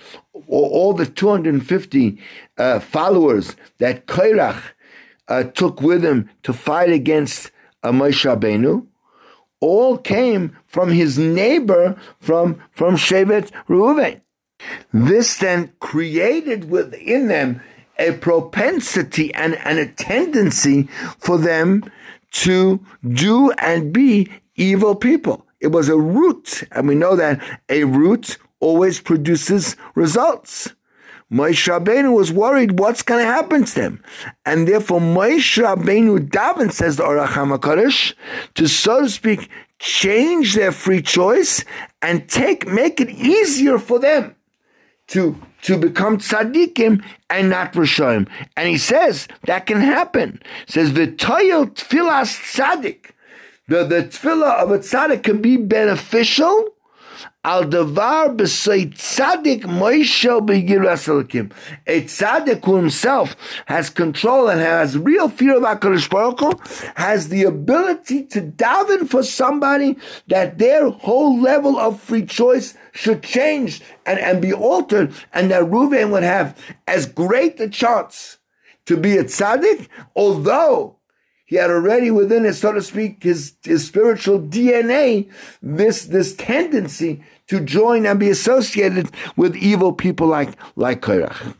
[0.48, 2.18] all, the 250
[2.58, 4.62] uh, followers that Kairach
[5.28, 7.50] uh, took with him to fight against
[7.82, 8.86] uh, Moshe Rabbeinu,
[9.60, 14.20] all came from his neighbor from from Shevet Reuven.
[14.92, 17.62] This then created within them
[17.98, 21.90] a propensity and, and a tendency for them
[22.30, 25.46] to do and be evil people.
[25.60, 30.74] It was a root, and we know that a root always produces results.
[31.30, 34.04] Moshe Rabbeinu was worried what's going to happen to them.
[34.44, 38.14] And therefore, Moshe Rabbeinu Davin says the Ohr HaChaim HaKadosh,
[38.54, 41.64] to so to speak, change their free choice
[42.00, 44.36] and take, make it easier for them
[45.08, 48.28] to to become tzaddikim and not rishoyim.
[48.56, 50.40] And he says that can happen.
[50.66, 53.10] He says the toyel tfilas tzaddik,
[53.68, 56.68] the the tefillah of a tzaddik can be beneficial
[57.46, 61.06] Al davar b'sei tzaddik moishel b'yiras
[61.86, 67.28] A tzaddik who himself has control and has real fear of HaKadosh Baruch Hu, has
[67.28, 73.80] the ability to daven for somebody that their whole level of free choice should change
[74.04, 78.38] and, and be altered, and that Reuven would have as great a chance
[78.86, 80.96] to be a tzaddik, although
[81.44, 85.30] he had already within his, so to speak, his, his spiritual DNA,
[85.62, 91.54] this, this tendency to join and be associated with evil people like, like Korach.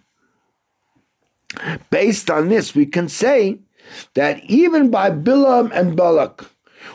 [1.90, 3.58] Based on this, we can say
[4.14, 6.44] that even by Bilam and Balak,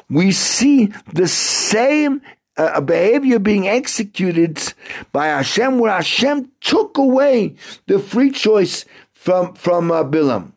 [0.09, 2.21] we see the same
[2.57, 4.73] uh, behavior being executed
[5.11, 7.55] by Hashem, where Hashem took away
[7.87, 10.51] the free choice from from uh, Bilam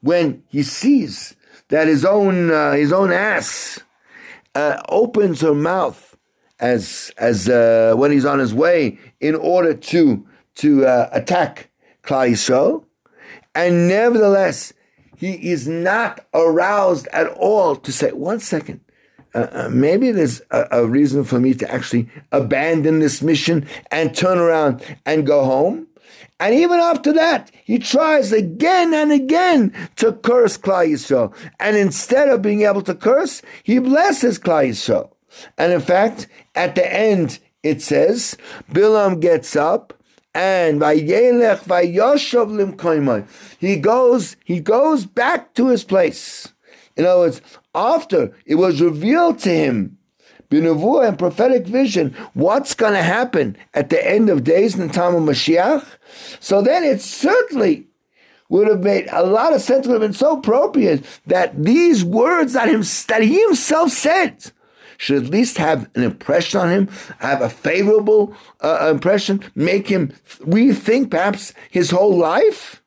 [0.00, 1.36] when he sees
[1.68, 3.80] that his own uh, his own ass
[4.54, 6.09] uh, opens her mouth
[6.60, 11.70] as as uh, when he's on his way in order to to uh, attack
[12.02, 12.84] Klal Yisrael,
[13.54, 14.72] and nevertheless
[15.16, 18.80] he is not aroused at all to say one second.
[19.34, 24.16] Uh, uh, maybe there's a, a reason for me to actually abandon this mission and
[24.16, 25.86] turn around and go home.
[26.40, 31.34] And even after that, he tries again and again to curse Klal Yisrael.
[31.60, 35.12] And instead of being able to curse, he blesses Klal Yisrael.
[35.56, 38.36] And in fact, at the end, it says,
[38.70, 39.94] Bilam gets up
[40.34, 43.26] and vayelech vayoshav limkoimai.
[43.58, 46.52] He goes, he goes back to his place.
[46.96, 47.40] In other words,
[47.74, 49.98] after it was revealed to him,
[50.50, 54.92] Binuvu and prophetic vision, what's going to happen at the end of days in the
[54.92, 55.86] time of Mashiach.
[56.40, 57.86] So then it certainly
[58.48, 62.54] would have made a lot of sense, would have been so appropriate that these words
[62.54, 64.50] that, him, that he himself said
[65.00, 66.88] should at least have an impression on him,
[67.20, 72.82] have a favorable uh, impression, make him rethink perhaps his whole life,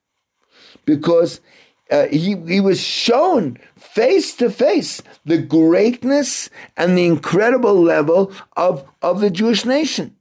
[0.85, 1.41] because
[1.89, 8.87] uh, he, he was shown face to face the greatness and the incredible level of,
[9.01, 10.15] of the Jewish nation.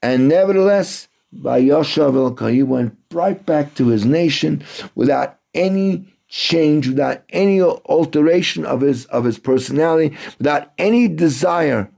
[0.00, 4.62] And nevertheless, by Yoshav he went right back to his nation
[4.94, 11.90] without any change, without any alteration of his of his personality, without any desire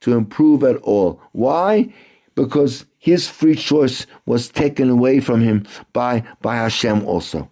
[0.00, 1.20] to improve at all.
[1.32, 1.92] Why?
[2.34, 7.48] Because his free choice was taken away from him by, by Hashem also.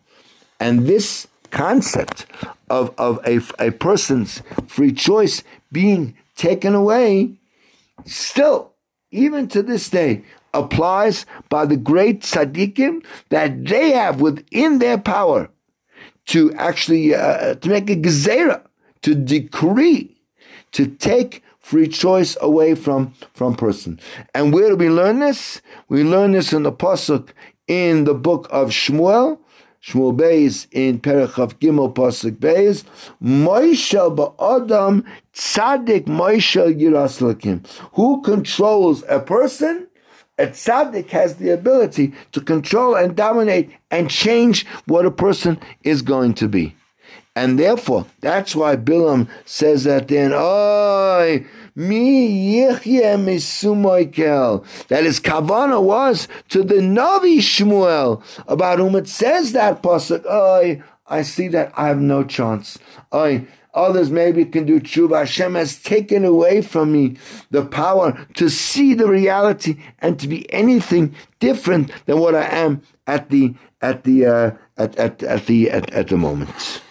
[0.58, 2.26] And this concept
[2.68, 7.38] of, of a, a person's free choice being taken away
[8.04, 8.72] still,
[9.12, 15.48] even to this day, applies by the great tzaddikim that they have within their power
[16.26, 18.62] to actually uh, to make a gezerah,
[19.02, 20.16] to decree,
[20.72, 24.00] to take free choice away from from person.
[24.34, 25.60] And where do we learn this?
[25.88, 27.30] We learn this in the pasuk
[27.66, 29.38] in the book of Shmuel.
[29.82, 32.84] Shmuel Beis in Perichav Gimel Pasuk Beis,
[33.22, 35.04] Moishel ba'adam
[35.34, 37.20] tzadik Moishel yiras
[37.92, 39.86] Who controls a person?
[40.36, 46.02] A tzaddik has the ability to control and dominate and change what a person is
[46.02, 46.74] going to be.
[47.36, 54.64] And therefore, that's why Bilam says that then, Oy, mi yichye misumoikel.
[54.88, 60.82] That his kavana was to the Navi Shmuel, about whom it says that pasuk, Oy,
[61.06, 62.78] I see that I have no chance.
[63.12, 65.18] Oy, Others maybe can do tshuva.
[65.18, 67.16] Hashem has taken away from me
[67.50, 72.82] the power to see the reality and to be anything different than what I am
[73.06, 76.82] at the at the uh, at, at, at the at, at the moment.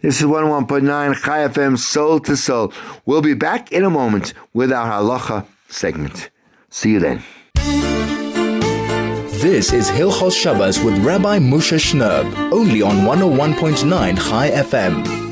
[0.00, 2.72] This is 101.9 Chai FM Soul to Soul.
[3.04, 6.30] We'll be back in a moment with our halacha segment.
[6.70, 7.22] See you then.
[9.42, 15.29] This is Hilchos Shabbos with Rabbi Moshe Shnerb, only on 101.9 Chai FM.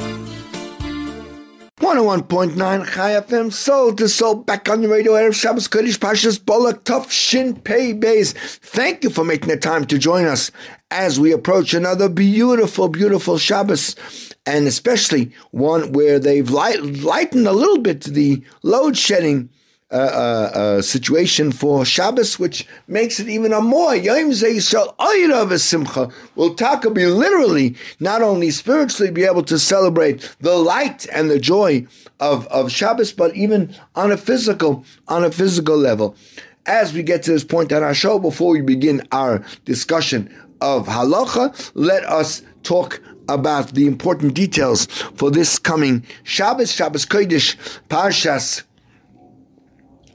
[1.79, 2.57] 101.9
[2.93, 7.09] Chai FM, Soul to Soul, back on the radio, Erev Shabbos Kodesh Pashas Bolak Tuf
[7.09, 8.33] Shin Pei Beis.
[8.35, 10.51] Thank you for making the time to join us
[10.91, 13.95] as we approach another beautiful, beautiful Shabbos,
[14.45, 19.49] and especially one where they've light, lightened a little bit the load shedding
[19.91, 26.11] uh, situation for Shabbos, which makes it even a more Yom Yisrael Ayrav Simcha.
[26.35, 31.39] Will Taka be literally not only spiritually be able to celebrate the light and the
[31.39, 31.87] joy
[32.21, 36.17] of, of Shabbos, but even on a physical on a physical level.
[36.67, 40.31] As we get to this point on our show, before we begin our discussion
[40.61, 47.57] of halacha, let us talk about the important details for this coming Shabbos, Shabbos Kodesh,
[47.89, 48.65] Parshas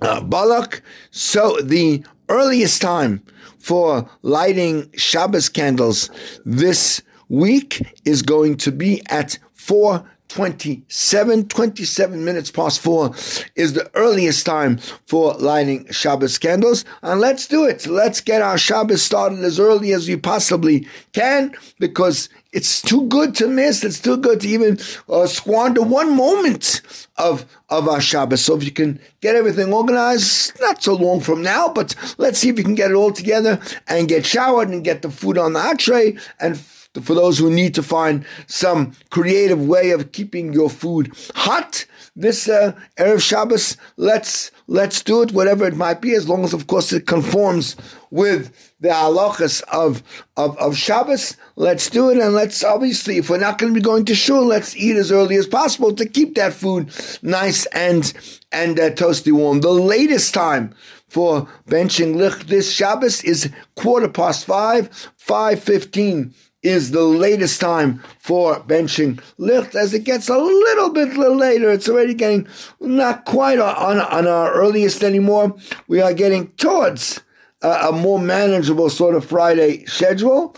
[0.04, 0.82] uh, Balak.
[1.12, 3.24] So the earliest time
[3.60, 6.10] for lighting Shabbos candles
[6.46, 13.12] this week is going to be at 4 27, 27 minutes past 4
[13.56, 16.86] is the earliest time for lighting Shabbos candles.
[17.04, 17.86] And let's do it.
[17.86, 23.36] Let's get our Shabbos started as early as we possibly can because it's too good
[23.36, 23.84] to miss.
[23.84, 24.80] It's too good to even
[25.10, 26.82] uh, squander one moment
[27.18, 28.46] of of our Shabbos.
[28.46, 32.50] So if you can get everything organized, not so long from now, but let's see
[32.50, 35.54] if you can get it all together and get showered and get the food on
[35.54, 36.58] the hot tray and
[37.02, 42.48] for those who need to find some creative way of keeping your food hot this
[42.48, 46.68] uh, erev Shabbos, let's let's do it, whatever it might be, as long as, of
[46.68, 47.76] course, it conforms
[48.12, 50.04] with the halachas of,
[50.38, 51.38] of of Shabbos.
[51.56, 54.46] Let's do it, and let's obviously, if we're not going to be going to shul,
[54.46, 56.90] let's eat as early as possible to keep that food
[57.22, 58.14] nice and
[58.52, 59.62] and uh, toasty warm.
[59.62, 60.76] The latest time
[61.08, 66.34] for benching lich this Shabbos is quarter past five, five fifteen
[66.64, 69.76] is the latest time for benching lift.
[69.76, 72.48] As it gets a little bit later, it's already getting
[72.80, 75.56] not quite on, on our earliest anymore.
[75.88, 77.22] We are getting towards
[77.62, 80.56] a more manageable sort of Friday schedule.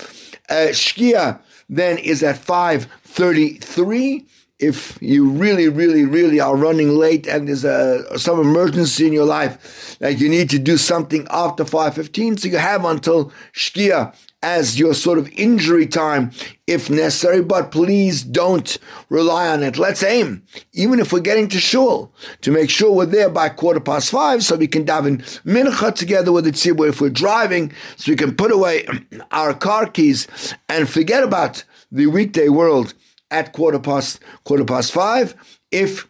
[0.50, 1.40] Uh, Shkia
[1.70, 4.26] then is at 5.33
[4.58, 9.26] if you really, really, really are running late and there's a, some emergency in your
[9.26, 14.80] life that you need to do something after 5.15, so you have until Shkia as
[14.80, 16.32] your sort of injury time
[16.68, 18.78] if necessary, but please don't
[19.10, 19.78] rely on it.
[19.78, 22.12] Let's aim, even if we're getting to shul,
[22.42, 26.32] to make sure we're there by quarter past five so we can daven mincha together
[26.32, 28.86] with the tzibur if we're driving, so we can put away
[29.32, 30.28] our car keys
[30.70, 32.94] and forget about the weekday world
[33.32, 35.36] at quarter past quarter past five.
[35.72, 36.08] If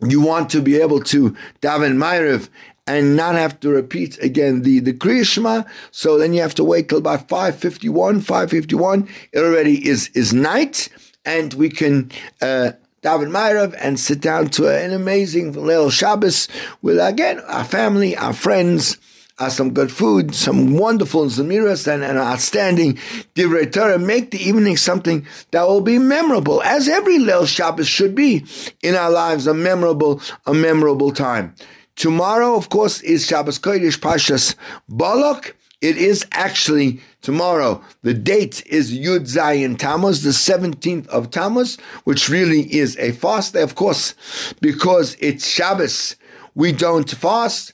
[0.00, 1.30] you want to be able to
[1.60, 2.48] daven Ma'ariv
[2.86, 6.64] and not have to repeat again the the Kriya Shema, so then you have to
[6.64, 8.20] wait till about five fifty one.
[8.20, 10.88] Five fifty one, it already is is night,
[11.24, 12.10] and we can.
[12.40, 12.72] Uh,
[13.02, 16.46] daven Ma'ariv and sit down to an amazing Leil Shabbos
[16.82, 18.96] with again our family, our friends,
[19.40, 22.94] uh, some good food, some wonderful zemiras, and an outstanding
[23.34, 23.98] divrei Torah.
[23.98, 28.46] Make the evening something that will be memorable, as every Leil Shabbos should be
[28.82, 31.54] in our lives, a memorable, a memorable time.
[31.96, 34.54] Tomorrow, of course, is Shabbos Kodesh Pashas
[34.88, 35.56] Balak.
[35.80, 37.82] It is actually tomorrow.
[38.02, 43.54] The date is Yud Zayin Tammuz, the 17th of Tammuz, which really is a fast
[43.54, 44.14] day, of course,
[44.60, 46.16] because it's Shabbos.
[46.54, 47.72] We don't fast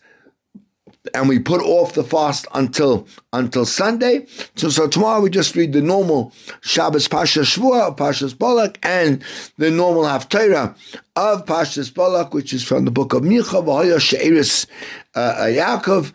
[1.15, 4.27] and we put off the fast until until Sunday.
[4.57, 9.23] So, so tomorrow we just read the normal Shabbos Pasha Shvua, Pashas Balak, and
[9.57, 10.77] the normal Haftarah
[11.17, 14.67] of Pashas Balak, which is from the book of Micha, V'hoya She'eris
[15.15, 16.13] uh, uh, Yaakov,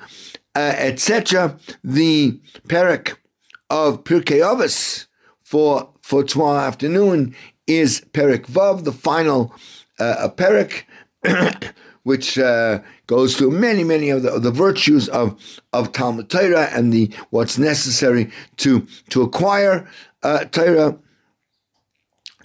[0.55, 1.57] uh, etc.
[1.83, 3.15] The Perek
[3.69, 5.07] of Pirkei Avos
[5.43, 7.35] for for tomorrow afternoon
[7.67, 9.53] is Perek Vav, the final
[9.99, 10.83] uh, Perek.
[12.03, 15.39] which uh, goes through many, many of the, of the, virtues of,
[15.71, 19.87] of Talmud Torah and the what's necessary to to acquire
[20.21, 20.97] uh, Torah.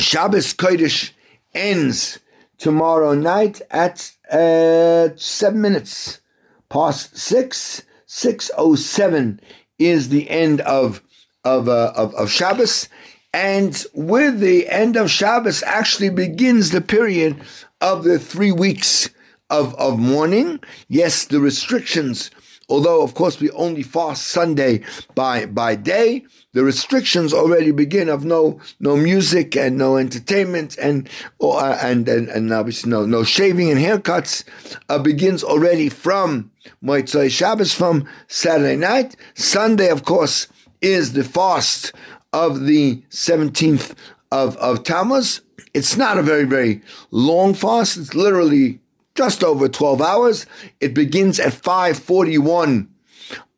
[0.00, 1.10] Shabbos Kodesh
[1.54, 2.20] ends
[2.56, 6.20] tomorrow night at uh, seven minutes
[6.68, 7.82] past six.
[8.10, 9.38] Six oh seven
[9.78, 11.02] is the end of
[11.44, 12.88] of uh, of, of Shabbos.
[13.34, 17.36] And with the end of Shabbos actually begins the period
[17.82, 19.10] of the three weeks
[19.50, 20.60] of, of mourning.
[20.88, 22.30] Yes, the restrictions,
[22.68, 24.82] although of course we only fast Sunday
[25.14, 26.24] by, by day,
[26.54, 32.08] the restrictions already begin of no no music and no entertainment and or, uh, and,
[32.08, 34.44] and and obviously no no shaving and haircuts
[34.88, 36.50] uh, begins already from
[36.82, 39.14] Motzei Shabbos from Saturday night.
[39.34, 40.48] Sunday, of course,
[40.80, 41.92] is the fast
[42.32, 43.94] of the seventeenth
[44.32, 45.42] of of Tammuz.
[45.74, 46.80] It's not a very very
[47.10, 47.98] long fast.
[47.98, 48.80] It's literally
[49.18, 50.46] just over 12 hours.
[50.78, 52.86] It begins at 5:41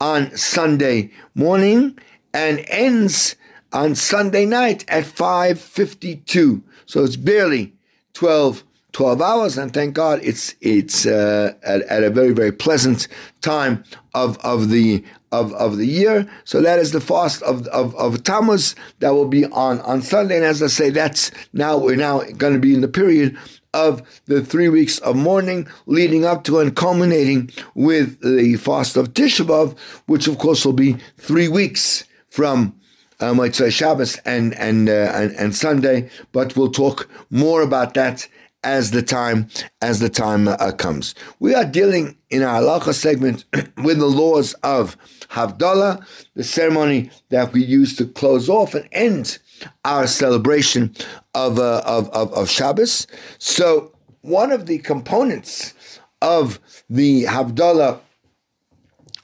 [0.01, 1.99] on Sunday morning
[2.33, 3.37] and ends
[3.71, 6.63] on Sunday night at 5:52.
[6.87, 7.75] So it's barely
[8.15, 13.07] 12 12 hours and thank God it's it's uh, at, at, a very very pleasant
[13.43, 13.85] time
[14.15, 16.27] of of the of, of the year.
[16.45, 20.37] So that is the fast of, of, of Tammuz that will be on, on Sunday.
[20.37, 23.39] And as I say, that's now, we're now going to be in the period
[23.75, 29.15] of the three weeks of mourning leading up to and culminating with the fast of
[29.15, 32.75] Tisha B'Av, which of course will be three weeks from
[33.21, 36.11] uh, Motzei Shabbos and and, uh, and and Sunday.
[36.33, 38.27] But we'll talk more about that
[38.63, 39.49] as the time
[39.81, 41.15] as the time uh, comes.
[41.39, 43.45] We are dealing in our halacha segment
[43.83, 44.97] with the laws of
[45.29, 46.05] Havdalah,
[46.35, 49.39] the ceremony that we use to close off and end
[49.85, 50.95] our celebration
[51.35, 53.07] of, uh, of, of, of Shabbos.
[53.39, 53.93] So
[54.23, 55.75] one of the components
[56.23, 58.01] of the Havdalah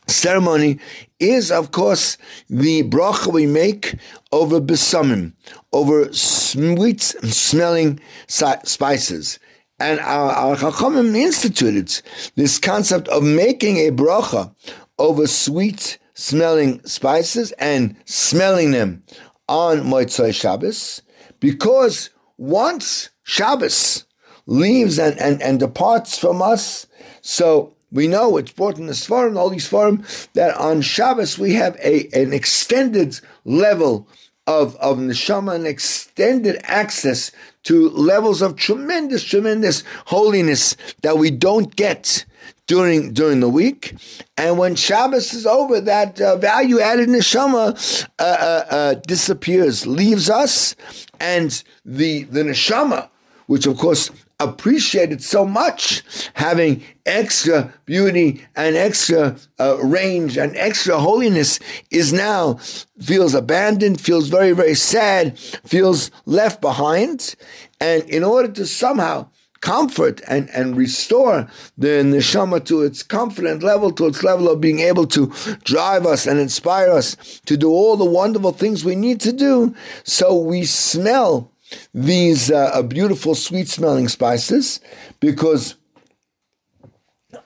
[0.07, 0.78] ceremony
[1.18, 2.16] is, of course,
[2.49, 3.97] the bracha we make
[4.32, 5.32] over besamim,
[5.72, 9.39] over sweet smelling spices.
[9.78, 12.01] And our, our Chachamim instituted
[12.34, 14.55] this concept of making a bracha
[14.99, 19.03] over sweet smelling spices and smelling them
[19.49, 21.03] on Motzei Shabbos,
[21.40, 24.05] because once Shabbos
[24.47, 26.86] leaves and, and, and departs from us,
[27.20, 31.55] so we know it's brought in the Svarim, all these Svarim, that on Shabbos we
[31.55, 34.09] have a, an extended level
[34.47, 37.32] of, of neshama, an extended access
[37.64, 42.24] to levels of tremendous, tremendous holiness that we don't get
[42.66, 43.94] during during the week,
[44.36, 50.28] and when Shabbos is over, that uh, value added neshama uh, uh, uh, disappears, leaves
[50.28, 50.74] us,
[51.20, 53.08] and the the neshama,
[53.46, 56.02] which of course appreciated so much,
[56.34, 61.58] having extra beauty and extra uh, range and extra holiness
[61.90, 62.54] is now
[63.00, 67.34] feels abandoned, feels very, very sad, feels left behind.
[67.80, 69.28] And in order to somehow
[69.66, 74.78] comfort and, and restore the neshama to its confident level, to its level of being
[74.78, 75.26] able to
[75.64, 79.74] drive us and inspire us to do all the wonderful things we need to do.
[80.04, 81.50] So we smell
[81.92, 84.78] these uh, beautiful, sweet smelling spices
[85.18, 85.74] because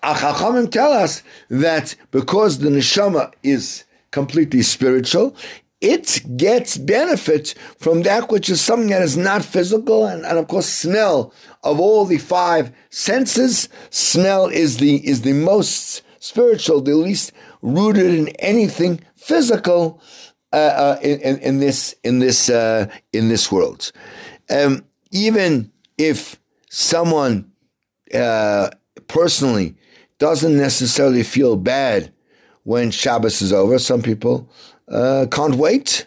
[0.02, 5.34] Achachamim tell us that because the neshama is completely spiritual,
[5.80, 10.48] it gets benefit from that which is something that is not physical, and, and of
[10.48, 13.68] course, smell of all the five senses.
[13.90, 20.02] Smell is the is the most spiritual, the least rooted in anything physical
[20.52, 23.92] uh, uh, in, in, this in this uh, in this world.
[24.50, 27.50] Um, even if someone
[28.12, 28.70] uh,
[29.06, 29.76] personally
[30.18, 32.12] doesn't necessarily feel bad
[32.64, 34.50] when Shabbos is over, some people
[34.90, 36.06] uh, can't wait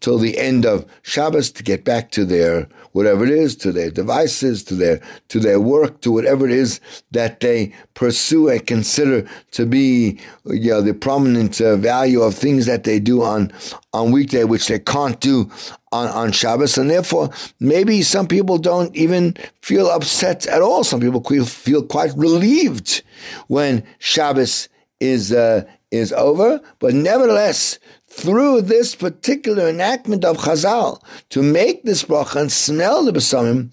[0.00, 3.90] till the end of Shabbos to get back to their whatever it is, to their
[3.90, 6.78] devices, to their to their work, to whatever it is
[7.12, 12.66] that they pursue and consider to be you know, the prominent uh, value of things
[12.66, 13.50] that they do on
[13.94, 15.50] on weekday, which they can't do
[15.90, 20.84] on, on Shabbos, and therefore maybe some people don't even feel upset at all.
[20.84, 23.02] Some people feel quite relieved
[23.46, 24.68] when Shabbos
[25.00, 25.64] is uh,
[25.94, 27.78] is over, but nevertheless,
[28.08, 33.70] through this particular enactment of Chazal to make this bracha and smell the besamim,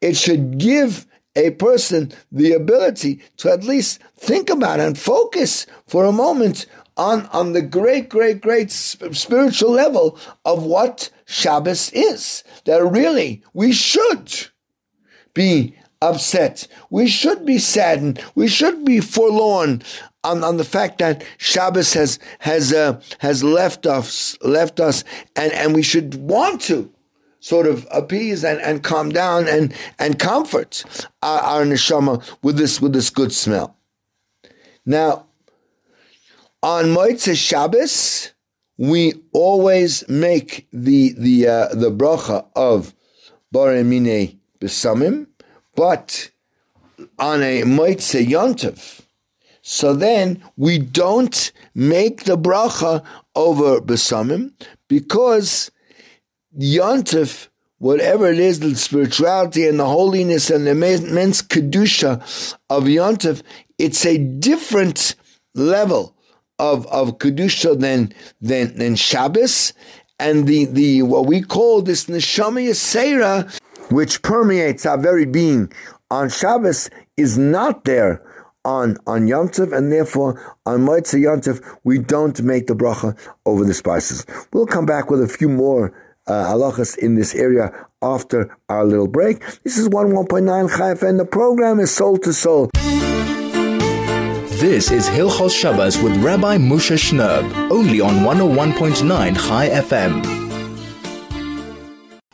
[0.00, 6.04] it should give a person the ability to at least think about and focus for
[6.04, 6.66] a moment
[6.96, 12.44] on, on the great, great, great spiritual level of what Shabbos is.
[12.64, 14.48] That really we should
[15.34, 16.66] be upset.
[16.90, 18.22] We should be saddened.
[18.34, 19.82] We should be forlorn
[20.24, 25.04] on, on the fact that Shabbos has has uh, has left us left us,
[25.36, 26.90] and, and we should want to
[27.40, 30.84] sort of appease and, and calm down and and comfort
[31.22, 33.76] our, our neshama with this with this good smell.
[34.86, 35.26] Now,
[36.62, 38.32] on Motzei Shabbos,
[38.78, 42.94] we always make the the uh, the bracha of
[43.52, 45.26] Borei Minei Besamim,
[45.74, 46.30] but
[47.18, 49.01] on a Motzei Yontiv,
[49.62, 53.04] so then we don't make the bracha
[53.36, 54.52] over besamim
[54.88, 55.70] because
[56.58, 57.48] yontif,
[57.78, 63.42] whatever it is, the spirituality and the holiness and the immense kedusha of yontif,
[63.78, 65.14] it's a different
[65.54, 66.16] level
[66.58, 69.72] of of kedusha than than than Shabbos,
[70.18, 73.48] and the the what we call this neshama yisera,
[73.92, 75.72] which permeates our very being
[76.10, 78.22] on Shabbos, is not there
[78.64, 83.16] on on Yom Tov, and therefore on Motzei Yom Tov we don't make the bracha
[83.46, 84.26] over the spices.
[84.52, 85.92] We'll come back with a few more
[86.26, 89.40] uh, halachas in this area after our little break.
[89.62, 92.70] This is one one point nine Chayef, and the program is Soul to Soul.
[94.62, 100.41] This is Hilchos Shabbos with Rabbi Moshe Shnerb, only on 101.9 Chai FM.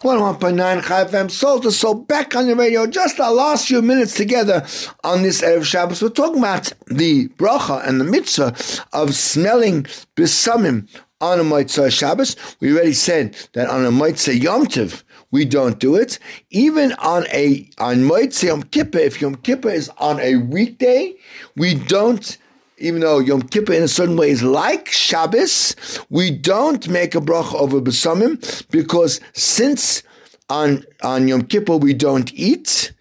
[0.03, 1.29] 101.9 Chai FM,
[1.73, 2.87] Soul, back on the radio.
[2.87, 4.65] Just our last few minutes together
[5.03, 6.01] on this Erev Shabbos.
[6.01, 8.55] We're talking about the bracha and the mitzvah
[8.93, 9.83] of smelling
[10.15, 10.89] besamim
[11.21, 12.37] on a Motzei Shabbos.
[12.61, 16.21] We already said that on a Motzei Yom Tov, we don't do it.
[16.51, 21.13] Even on a on Motzei Yom Kippur, if Yom Kippur is on a weekday,
[21.57, 22.39] we don't
[22.79, 25.75] even though Yom Kippur in a certain way is like Shabbos,
[26.11, 28.39] we don't make a bracha over besamim
[28.71, 30.03] because since
[30.49, 32.93] on on Yom Kippur we don't eat,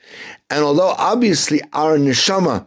[0.50, 2.66] and although obviously our neshama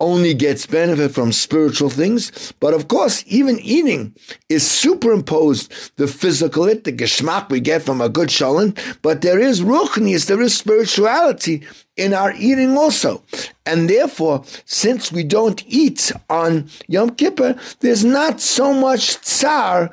[0.00, 2.52] only gets benefit from spiritual things.
[2.58, 4.14] But of course, even eating
[4.48, 8.74] is superimposed the physical it, the geschmack we get from a good shalom.
[9.02, 11.62] But there is ruchnius, there is spirituality
[11.96, 13.22] in our eating also.
[13.66, 19.90] And therefore, since we don't eat on Yom Kippur, there's not so much tsar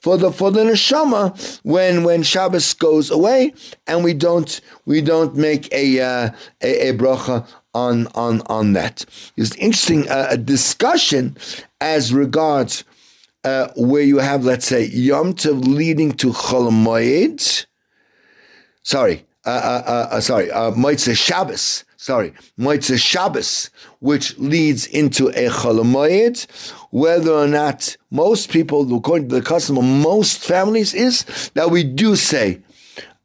[0.00, 3.52] for the for the neshama when when Shabbos goes away
[3.86, 6.30] and we don't we don't make a uh,
[6.62, 9.04] a, a bracha on on on that.
[9.36, 11.36] It's interesting uh, a discussion
[11.80, 12.84] as regards
[13.44, 17.66] uh, where you have, let's say, Yom Tov leading to Chol.
[18.82, 21.84] Sorry, uh, uh, uh, uh sorry, uh, Motzei Shabbos.
[21.96, 26.46] Sorry, Motzei Shabbos, which leads into a Chol.
[26.90, 31.84] Whether or not most people, according to the custom of most families, is that we
[31.84, 32.60] do say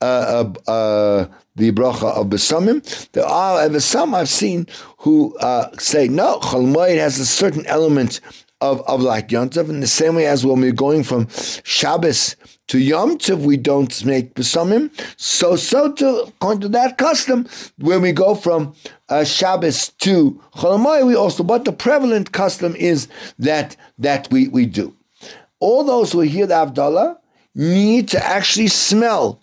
[0.02, 2.84] uh, uh, uh, the bracha of besamim.
[3.12, 4.68] There are some I've seen
[4.98, 8.20] who uh, say no, Chol has a certain element
[8.62, 11.28] of, of like Yom Tov, in the same way as when we're going from
[11.64, 12.36] Shabbos
[12.68, 14.90] to Yom Tov, we don't make besamim.
[15.18, 18.74] So, so to according to that custom, when we go from
[19.10, 21.44] uh, Shabbos to Chol we also.
[21.44, 23.08] But the prevalent custom is
[23.40, 24.96] that that we we do.
[25.60, 27.18] All those who hear the Havdalah
[27.54, 29.42] need to actually smell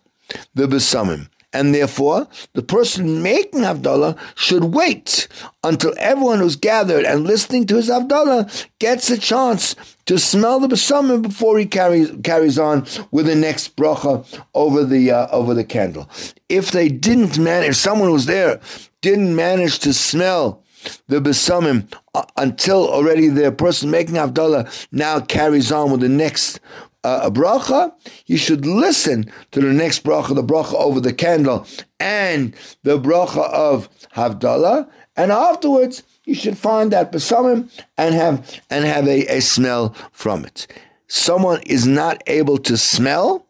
[0.55, 1.29] the besamim.
[1.55, 5.29] And therefore, the person making Havdalah should wait
[5.63, 9.77] until everyone who's gathered and listening to his Havdalah gets a chance
[10.07, 14.25] to smell the besamim before he carries carries on with the next bracha
[14.55, 16.09] over the uh, over the candle.
[16.49, 18.59] If they didn't manage, if someone was there
[19.03, 20.63] didn't manage to smell
[21.09, 26.61] the besamim uh, until already the person making Havdalah now carries on with the next
[27.05, 27.93] uh, a bracha,
[28.27, 31.67] you should listen to the next bracha, the bracha over the candle,
[31.99, 38.85] and the bracha of Havdalah, and afterwards you should find that besamim and have and
[38.85, 40.67] have a, a smell from it.
[41.09, 43.47] Someone is not able to smell,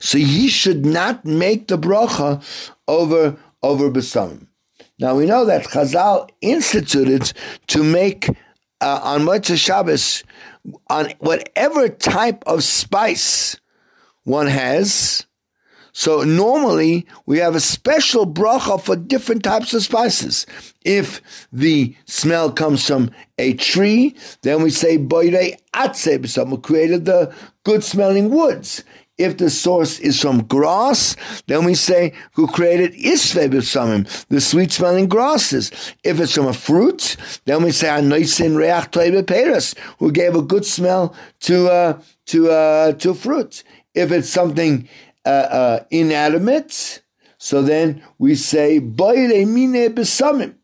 [0.00, 2.42] so he should not make the bracha
[2.88, 4.46] over over besamim.
[4.98, 7.32] Now we know that Chazal instituted
[7.68, 8.28] to make
[8.80, 10.24] uh, on Motzei Shabbos
[10.88, 13.56] on whatever type of spice
[14.24, 15.26] one has.
[15.92, 20.46] So normally we have a special bracha for different types of spices.
[20.84, 27.34] If the smell comes from a tree, then we say boire atze, someone created the
[27.64, 28.84] good smelling woods.
[29.18, 34.72] If the source is from grass, then we say who created isve b'samim, the sweet
[34.72, 35.70] smelling grasses.
[36.04, 40.66] If it's from a fruit, then we say anoisin reach peras, who gave a good
[40.66, 43.62] smell to uh, to uh, to fruit.
[43.94, 44.86] If it's something
[45.24, 47.02] uh, uh inanimate,
[47.38, 50.56] so then we say boire mine b'samim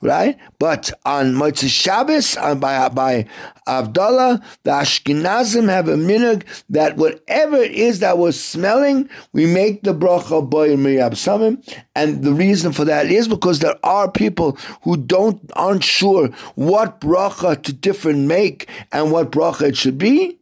[0.00, 0.38] right?
[0.58, 3.26] But on Motzei Shabbos, on, by, by
[3.66, 9.82] Havdalah, the Ashkenazim have a minhag that whatever it is that was smelling, we make
[9.82, 11.62] the bracha borei minei b'samim.
[11.94, 14.52] And the reason for that is because there are people
[14.82, 20.38] who don't, aren't sure what bracha to different make and what bracha it should be.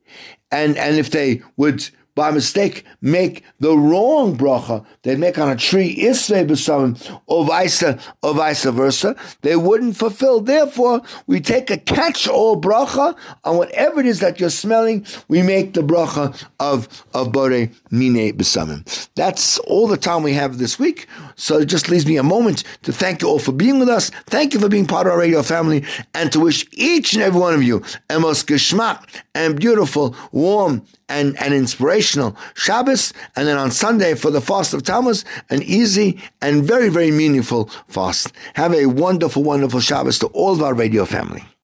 [0.50, 5.56] And, and if they would, by mistake make the wrong bracha they make on a
[5.56, 10.40] tree isvei b'samim or vice or vice versa, they wouldn't fulfill.
[10.40, 15.06] Therefore, we take a catch-all bracha on whatever it is that you're smelling.
[15.28, 19.08] We make the bracha of of bore mine b'samim.
[19.14, 21.06] That's all the time we have this week.
[21.36, 24.10] So it just leaves me a moment to thank you all for being with us.
[24.26, 25.84] Thank you for being part of our radio family,
[26.14, 30.84] and to wish each and every one of you a most geschmack and beautiful, warm
[31.12, 36.20] and, and inspirational Shabbos, and then on Sunday for the fast of Tammuz, an easy
[36.40, 38.32] and very, very meaningful fast.
[38.54, 41.44] Have a wonderful, wonderful Shabbos to all of our radio family.